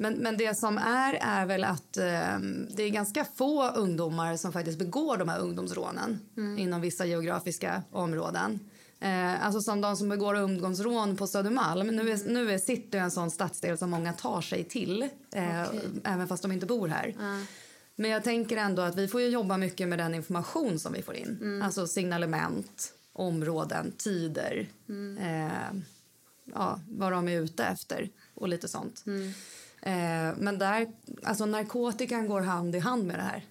[0.00, 4.52] men, men det som är är väl att ehm, det är ganska få ungdomar som
[4.52, 6.20] faktiskt begår de här ungdomsrånen
[6.58, 8.60] inom vissa geografiska områden.
[9.00, 11.86] Eh, alltså som de som begår ungdomsrån på Södermalm.
[11.86, 15.62] Nu är, nu är city en sån stadsdel som många tar sig till, eh,
[16.04, 17.14] även fast de inte bor här.
[17.96, 21.14] Men jag tänker ändå att vi får jobba mycket med den information som vi får
[21.14, 21.60] in.
[21.64, 24.68] Alltså signalement områden, tider,
[25.20, 25.80] eh,
[26.54, 29.04] ja, vad de är ute efter och lite sånt.
[29.82, 30.92] Eh, men där,
[31.24, 33.44] alltså narkotikan går hand i hand med det här.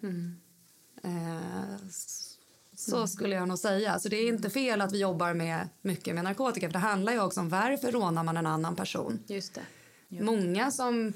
[1.03, 2.23] Eh, s-
[2.75, 3.99] så skulle jag nog säga.
[3.99, 6.67] Så det är inte fel att vi jobbar med mycket med narkotika.
[6.67, 9.19] För det handlar ju också om varför rånar man en annan person.
[9.27, 9.61] Just det.
[10.23, 11.13] Många som,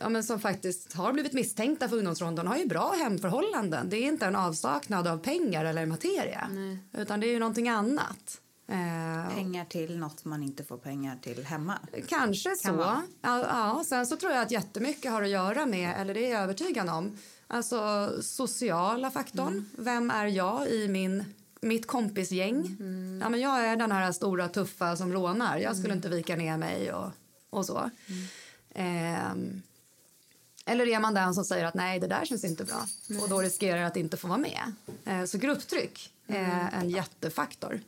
[0.00, 3.88] ja, men som faktiskt har blivit misstänkta för ungdomsrån de har ju bra hemförhållanden.
[3.90, 6.48] Det är inte en avsaknad av pengar eller materia.
[6.92, 8.40] Utan det är ju någonting annat.
[8.66, 11.78] Eh, Pengar till något man inte får pengar till hemma.
[12.08, 12.72] Kanske så.
[12.72, 13.02] vara.
[13.22, 16.30] Ja, ja, sen så tror jag att jättemycket har att göra med, eller det är
[16.30, 19.68] jag övertygad om, alltså sociala faktorn.
[19.78, 21.24] Vem är jag i min,
[21.60, 22.76] mitt kompisgäng?
[23.22, 25.58] Ja, men jag är den här stora tuffa som rånar.
[25.58, 27.10] Jag skulle inte vika ner mig och,
[27.50, 27.90] och så.
[28.74, 29.62] Ehm,
[30.66, 32.86] eller är man den som säger att nej, det där känns inte bra
[33.22, 34.72] och då riskerar att inte få vara med.
[35.04, 37.80] Eh, så grupptryck är en jättefaktor.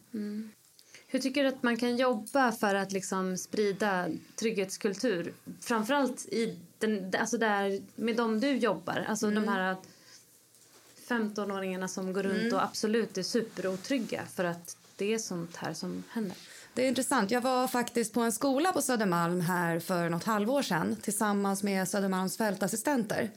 [1.09, 5.33] Hur tycker du att man kan jobba för att liksom sprida trygghetskultur?
[5.61, 9.05] Framförallt i den, alltså där, med dem du jobbar.
[9.09, 9.77] Alltså de här
[11.09, 16.05] 15-åringarna som går runt och absolut är superotrygga för att det är sånt här som
[16.11, 16.37] händer.
[16.77, 17.31] Det är intressant.
[17.31, 21.89] Jag var faktiskt på en skola på Södermalm här för något halvår sedan tillsammans med
[21.89, 23.31] Södermalms fältassistenter.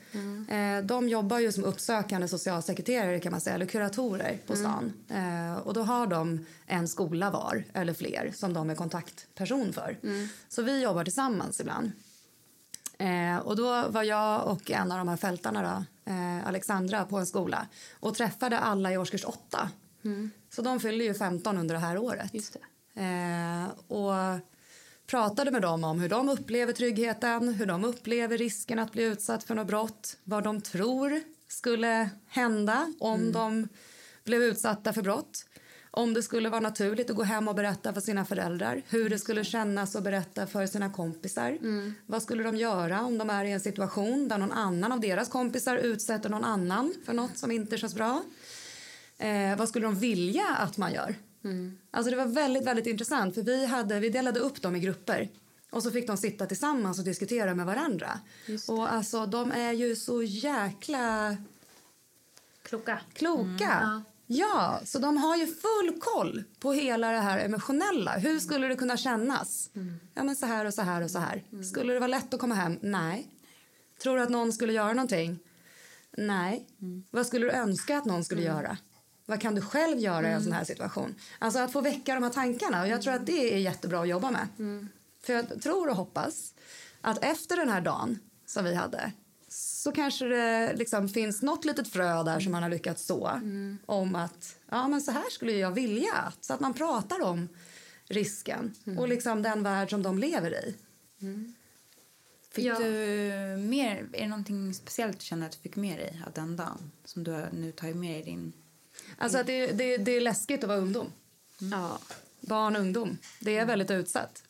[0.50, 4.94] Eh, De jobbar ju som uppsökande socialsekreterare kan man säga, eller kuratorer på stan.
[5.10, 9.98] Eh, Och då har de en skola var, eller fler, som de är kontaktperson för.
[10.50, 11.92] Så vi jobbar tillsammans ibland.
[12.98, 16.12] Eh, och då var jag och en av de här fältarna, då,
[16.46, 17.68] Alexandra, på en skola
[18.00, 19.70] och träffade alla i årskurs åtta.
[20.56, 22.34] Så de fyller ju 15 under det här året.
[22.34, 22.60] Just det.
[23.00, 24.40] Eh, och
[25.08, 29.44] pratade med dem om hur de upplever tryggheten, hur de upplever risken att bli utsatt
[29.44, 33.68] för något brott, vad de tror skulle hända om de
[34.24, 35.46] blev utsatta för brott.
[35.92, 38.82] Om det skulle vara naturligt att gå hem och berätta för sina föräldrar.
[38.88, 41.58] Hur det skulle kännas att berätta för sina kompisar.
[42.06, 45.30] Vad skulle de göra om de är i en situation där någon annan av deras
[45.30, 48.24] kompisar utsätter någon annan för något som inte känns bra.
[49.18, 51.16] Eh, vad skulle de vilja att man gör?
[51.92, 55.30] Alltså det var väldigt, väldigt intressant för vi, hade, vi delade upp dem i grupper
[55.72, 58.20] och så fick de sitta tillsammans och diskutera med varandra.
[58.68, 61.38] Och alltså de är ju så jäkla
[62.64, 63.00] Kloka.
[63.14, 64.04] kloka.
[64.32, 68.12] Ja, så de har ju full koll på hela det här emotionella.
[68.18, 69.70] Hur skulle det kunna kännas?
[70.14, 71.44] Ja, men så här och så här och så här.
[71.64, 72.80] Skulle det vara lätt att komma hem?
[72.82, 73.28] Nej.
[74.04, 75.40] Tror du att någon skulle göra någonting?
[76.18, 76.68] Nej.
[77.12, 78.78] Vad skulle du önska att någon skulle göra?
[79.30, 81.16] Vad kan du själv göra i en sån här situation?
[81.40, 82.82] Alltså att få väcka de här tankarna.
[82.82, 84.48] Och jag tror att det är jättebra att jobba med.
[85.24, 86.54] För jag tror och hoppas
[87.02, 89.12] att efter den här dagen som vi hade
[89.48, 93.40] så kanske det liksom finns något litet frö där som man har lyckats så
[93.86, 96.14] om att ja, men så här skulle jag vilja.
[96.14, 97.48] att- Så att man pratar om
[98.08, 100.76] risken och liksom den värld som de lever i.
[102.52, 102.80] Fick Ja.
[102.80, 102.86] du
[103.60, 106.92] mer, är det någonting speciellt du känner att du fick med dig av den dagen
[107.06, 108.54] som du nu tagit med i din...
[109.22, 111.12] Alltså att det, det, det är läskigt att vara ungdom.
[111.72, 112.00] Ja.
[112.42, 113.18] Barn och ungdom.
[113.40, 114.44] Det är väldigt utsatt.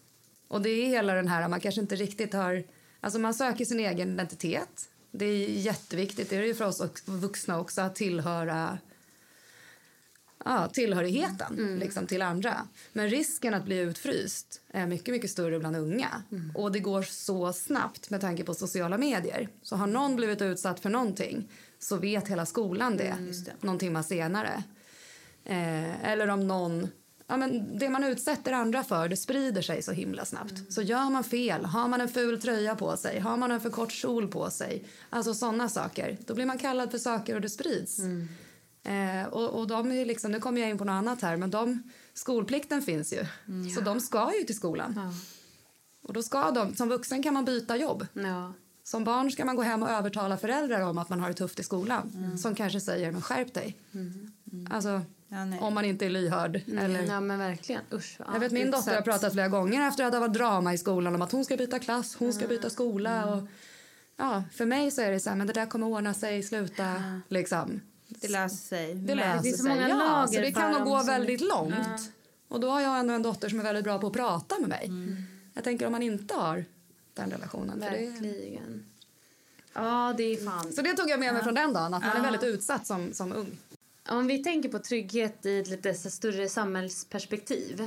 [0.47, 2.63] Och det är hela den här, man kanske inte riktigt har...
[2.99, 4.89] Alltså man söker sin egen identitet.
[5.11, 8.78] Det är jätteviktigt, det är det ju för oss och- vuxna också, att tillhöra
[10.45, 12.67] ja, tillhörigheten liksom, till andra.
[12.93, 16.23] Men risken att bli utfryst är mycket, mycket större bland unga.
[16.55, 19.49] Och det går så snabbt med tanke på sociala medier.
[19.61, 23.15] Så har någon blivit utsatt för någonting så vet hela skolan det,
[23.61, 24.63] någon timme senare.
[25.45, 26.87] Eh, eller om någon...
[27.27, 30.73] Ja, men det man utsätter andra för det sprider sig så himla snabbt.
[30.73, 33.69] Så gör man fel, har man en ful tröja på sig, har man en för
[33.69, 37.49] kort kjol på sig, alltså sådana saker, då blir man kallad för saker och det
[37.49, 37.99] sprids.
[38.89, 41.51] Eh, och, och de är liksom, nu kommer jag in på något annat här, men
[41.51, 41.83] de,
[42.13, 43.25] skolplikten finns ju.
[43.75, 44.93] Så de ska ju till skolan.
[44.95, 45.13] Ja.
[46.07, 48.07] Och då ska de, som vuxen kan man byta jobb.
[48.13, 48.53] Ja.
[48.83, 51.59] Som barn ska man gå hem och övertala föräldrar om att man har det tufft
[51.59, 52.37] i skolan.
[52.41, 53.77] Som kanske säger, men skärp dig.
[54.69, 55.59] Alltså, Ja, nej.
[55.59, 56.61] om man inte är lyhörd.
[56.67, 57.81] Eller, ja, men verkligen.
[57.93, 58.15] Usch.
[58.19, 58.25] Ja.
[58.33, 61.15] jag vet min dotter har pratat flera gånger efter att det varit drama i skolan
[61.15, 63.25] om att hon ska byta klass, hon ska byta skola.
[63.25, 63.47] Och,
[64.17, 67.03] ja, för mig så är det så här, men det där kommer ordna sig, sluta
[67.27, 67.81] liksom.
[68.10, 68.95] Det löser sig.
[68.95, 69.76] Det löser finns så sig.
[69.76, 72.12] många ja, lager så det kan nog gå väldigt långt.
[72.47, 74.70] Och då har jag ändå en dotter som är väldigt bra på att prata med
[74.70, 74.91] mig.
[75.53, 76.66] Jag tänker om man inte har
[77.14, 77.82] den relationen.
[77.82, 78.86] För det, Verkligen.
[79.74, 80.74] Ja, det är fan.
[80.74, 83.14] så det tog jag med mig från den dagen, att man är väldigt utsatt som,
[83.14, 83.57] som ung.
[84.10, 87.82] Om vi tänker på trygghet i ett lite större samhällsperspektiv.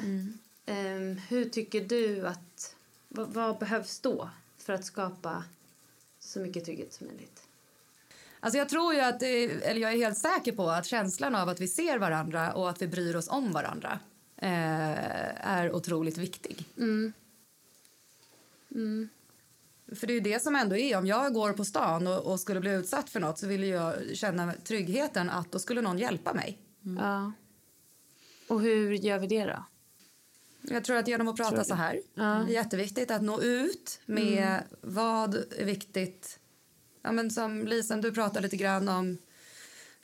[0.67, 2.75] ehm, hur tycker du att...
[3.09, 5.45] Vad, vad behövs då för att skapa
[6.21, 7.42] så mycket trygghet som möjligt?
[8.45, 11.61] Alltså jag tror ju att, eller jag är helt säker på att känslan av att
[11.61, 13.99] vi ser varandra och att vi bryr oss om varandra
[14.37, 16.69] eh, är otroligt viktig.
[16.77, 17.13] Mm.
[18.71, 19.09] Mm.
[19.95, 22.61] För det är det som ändå är, om jag går på stan och, och skulle
[22.61, 26.59] bli utsatt för något så vill jag känna tryggheten att då skulle någon hjälpa mig.
[27.01, 27.33] Ja.
[28.49, 29.65] Och hur gör vi det då?
[30.61, 32.23] Jag tror att genom att prata så här, Ja.
[32.23, 36.39] det är jätteviktigt att nå ut med vad är viktigt.
[37.03, 39.19] Ja, men som Lisen, du pratade lite grann om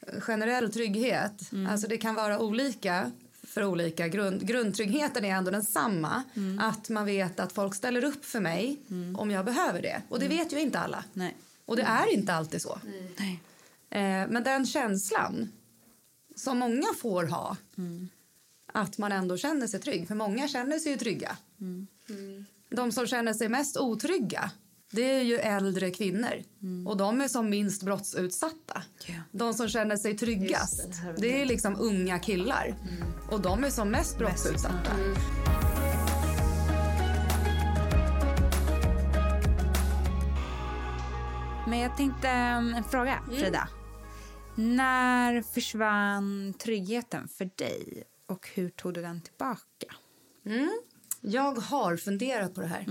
[0.01, 1.51] eh, generell trygghet.
[1.69, 3.11] Alltså det kan vara olika
[3.43, 4.09] för olika.
[4.09, 6.23] Grund, grundtryggheten är ändå densamma.
[6.61, 8.79] Att man vet att folk ställer upp för mig
[9.17, 10.03] om jag behöver det.
[10.09, 11.05] Och det vet ju inte alla.
[11.13, 11.37] Nej.
[11.65, 12.81] Och det är inte alltid så.
[13.19, 13.41] Nej.
[13.91, 15.53] Eh, men den känslan
[16.37, 17.57] som många får ha
[18.73, 20.09] att man ändå känner sig trygg.
[20.09, 21.37] För många känner sig ju trygga.
[22.71, 24.51] De som känner sig mest otrygga
[24.91, 26.43] det är ju äldre kvinnor.
[26.87, 28.83] Och de är som minst brottsutsatta.
[29.07, 29.15] Ja.
[29.33, 32.75] De som känner sig tryggast Just det, det är liksom unga killar.
[33.31, 34.93] Och de är som mest brottsutsatta.
[41.69, 43.69] Men jag tänkte um, en fråga, Frida.
[44.55, 49.95] När försvann tryggheten för dig och hur tog du den tillbaka?
[51.21, 52.85] Jag har funderat på det här.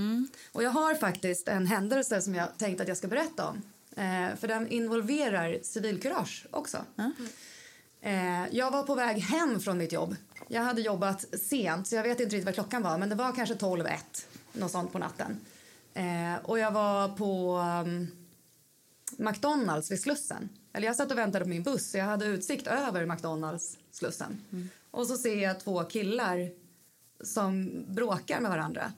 [0.51, 3.61] Och jag har faktiskt en händelse som jag tänkte att jag ska berätta om.
[3.97, 6.77] Eh, för den involverar civilkurage också.
[8.01, 10.15] Eh, jag var på väg hem från mitt jobb.
[10.47, 12.97] Jag hade jobbat sent, så jag vet inte riktigt vad klockan var.
[12.97, 13.97] Men det var kanske 12-1,
[14.53, 15.39] något sånt på natten.
[15.93, 18.07] Eh, och jag var på um,
[19.17, 20.49] McDonalds vid Slussen.
[20.73, 24.41] Eller jag satt och väntade på min buss, så jag hade utsikt över McDonalds Slussen.
[24.91, 26.49] Och så ser jag två killar
[27.23, 28.93] som bråkar med varandra.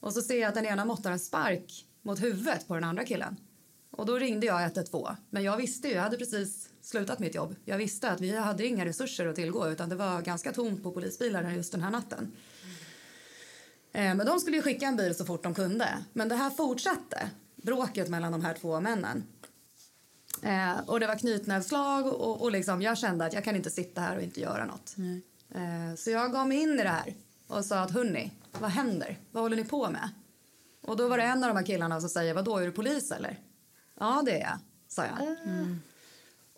[0.00, 3.04] Och så ser jag att den ena måttar en spark mot huvudet på den andra
[3.04, 3.36] killen.
[3.90, 5.16] Och då ringde jag 112.
[5.30, 7.56] Men jag visste ju, jag hade precis slutat mitt jobb.
[7.64, 10.92] Jag visste att vi hade inga resurser att tillgå utan det var ganska tomt på
[10.92, 12.32] polisbilar just den här natten.
[13.92, 15.88] Eh, Men de skulle ju skicka en bil så fort de kunde.
[16.12, 19.24] Men det här fortsatte, bråket mellan de här två männen.
[20.42, 24.00] Eh, och det var knytnävsslag och, och liksom, jag kände att jag kan inte sitta
[24.00, 24.96] här och inte göra något.
[25.54, 27.14] Eh, så jag gav mig in i det här
[27.46, 29.18] och sa att hörni, vad händer?
[29.30, 30.08] Vad håller ni på med?
[30.82, 32.72] Och då var det en av de här killarna som säger, vad då är du
[32.72, 33.38] polis eller?
[34.00, 35.36] Ja det är jag, sa jag.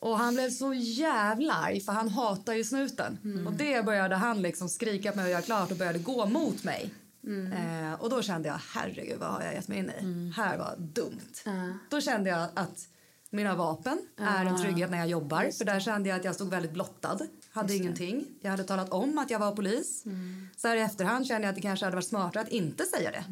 [0.01, 3.19] Och han blev så jävla arg för han hatar ju snuten.
[3.47, 6.65] Och det började han liksom skrika på mig och göra klart och började gå mot
[6.65, 6.95] mig.
[7.53, 10.33] Eh, och då kände jag, herregud vad har jag gett mig in i?
[10.37, 11.33] Här var dumt.
[11.91, 12.89] Då kände jag att
[13.31, 15.51] mina vapen är en trygghet när jag jobbar.
[15.59, 17.19] För där kände jag att jag stod väldigt blottad.
[17.59, 18.27] Hade ingenting.
[18.41, 20.05] Jag hade talat om att jag var polis.
[20.57, 23.11] Så här i efterhand kände jag att det kanske hade varit smartare att inte säga
[23.11, 23.25] det.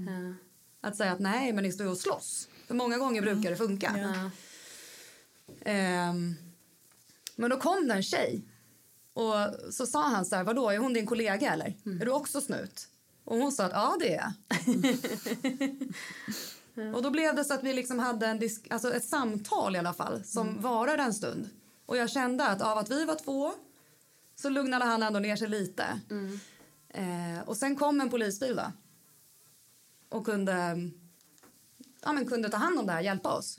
[0.81, 2.49] Att säga att nej, men ni står ju och slåss.
[2.67, 3.93] För många gånger brukar det funka.
[5.65, 6.35] Ehm,
[7.37, 8.43] men då kom det en tjej.
[9.13, 9.35] Och
[9.71, 11.75] så sa han så här, vadå, är hon din kollega eller?
[12.01, 12.89] Är du också snut?
[13.25, 14.33] Och hon sa att ja, det är
[16.75, 16.95] jag.
[16.97, 19.79] och då blev det så att vi liksom hade en disk, alltså ett samtal i
[19.79, 21.49] alla fall som varade en stund.
[21.87, 23.53] Och jag kände att av att vi var två
[24.37, 26.01] så lugnade han ändå ner sig lite.
[26.89, 28.73] Eh, och sen kom en polisbil då.
[30.09, 30.77] Och kunde,
[32.03, 33.57] ja, men kunde ta hand om det här, hjälpa oss.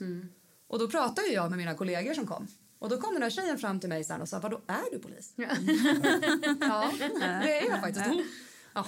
[0.66, 2.46] Och då pratade jag med mina kollegor som kom.
[2.78, 4.98] Och då kom den där tjejen fram till mig sen och sa, vadå, är du
[4.98, 5.32] polis?
[5.36, 5.48] ja,
[7.42, 8.06] det är jag faktiskt.
[8.74, 8.84] Jaha.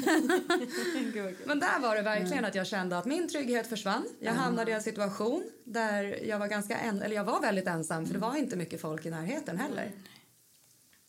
[1.46, 4.06] Men där var det verkligen att jag kände att min trygghet försvann.
[4.20, 8.06] Jag hamnade i en situation där jag var ganska en, eller jag var väldigt ensam
[8.06, 9.92] för det var inte mycket folk i närheten heller.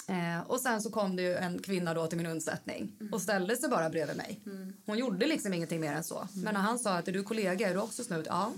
[0.09, 3.57] Eh, och sen så kom det ju en kvinna då till min undsättning och ställde
[3.57, 4.41] sig bara bredvid mig.
[4.87, 6.29] Hon gjorde liksom ingenting mer än så.
[6.35, 8.27] Men när han sa att är du kollega, är du också snut?
[8.29, 8.53] Ja.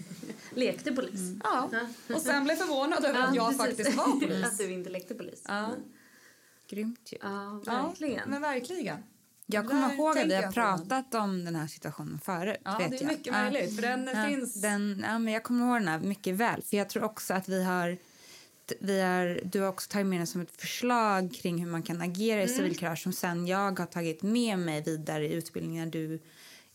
[0.54, 1.20] Lekte polis.
[1.44, 1.70] ja.
[2.14, 3.58] Och sen blev förvånad över att jag precis.
[3.66, 4.44] faktiskt var polis.
[4.46, 5.42] Att du inte lekte polis.
[5.48, 5.70] Ja.
[6.68, 7.18] Grymt ju.
[7.22, 8.30] Ja, Ja, verkligen.
[8.30, 8.96] men verkligen.
[9.46, 12.56] Jag kommer Där ihåg att vi har jag pratat om den här situationen förut.
[12.64, 13.08] Ja, vet det är jag.
[13.08, 13.42] mycket Ja.
[13.42, 16.62] möjligt, för den finns- Den, ja, men jag kommer ihåg den här mycket väl.
[16.62, 17.98] För jag tror också att vi har...
[18.80, 22.00] Vi har, du har också tagit med den som ett förslag kring hur man kan
[22.00, 22.56] agera i Mm.
[22.56, 26.18] civilkurage som sen jag har tagit med mig vidare i utbildningen när du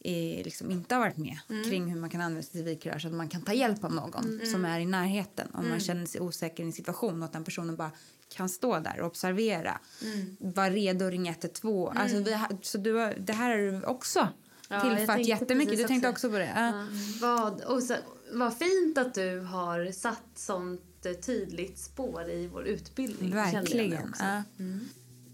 [0.04, 1.64] är, liksom inte har varit med Mm.
[1.70, 4.80] kring hur man kan använda civilkurage att man kan ta hjälp av någon som är
[4.80, 5.70] i närheten om Mm.
[5.72, 7.92] man känner sig osäker i en situation och att den personen bara
[8.30, 9.80] kan stå där och observera.
[10.04, 10.38] Mm.
[10.40, 11.98] Vara redo att ringa 112.
[11.98, 14.28] Alltså vi så du har, det här har du också
[14.70, 15.78] Ja, tillfört jättemycket.
[15.78, 16.28] Du tänkte också.
[16.28, 16.52] också på det?
[16.56, 16.88] Ja.
[17.22, 17.96] Vad, och så,
[18.34, 20.82] vad fint att du har satt sånt
[21.14, 23.32] tydligt spår i vår utbildning.
[23.32, 24.14] Verkligen.
[24.20, 24.44] Ja.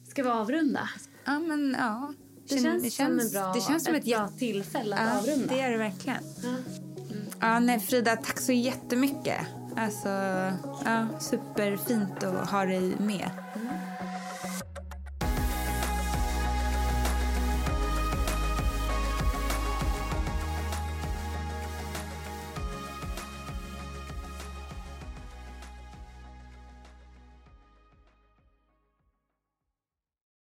[0.10, 0.90] Ska vi avrunda?
[1.26, 2.14] ja, men ja.
[2.48, 5.20] Det Känn- känns, som en bra, det känns som ett, ett bra tillfälle att ja,
[5.20, 5.54] avrunda.
[5.54, 6.24] det är det verkligen.
[6.44, 6.56] Ja.
[7.40, 9.38] Ja, nej, Frida, tack så jättemycket
[9.76, 10.10] Alltså,
[10.86, 13.30] ja, superfint att ha dig med.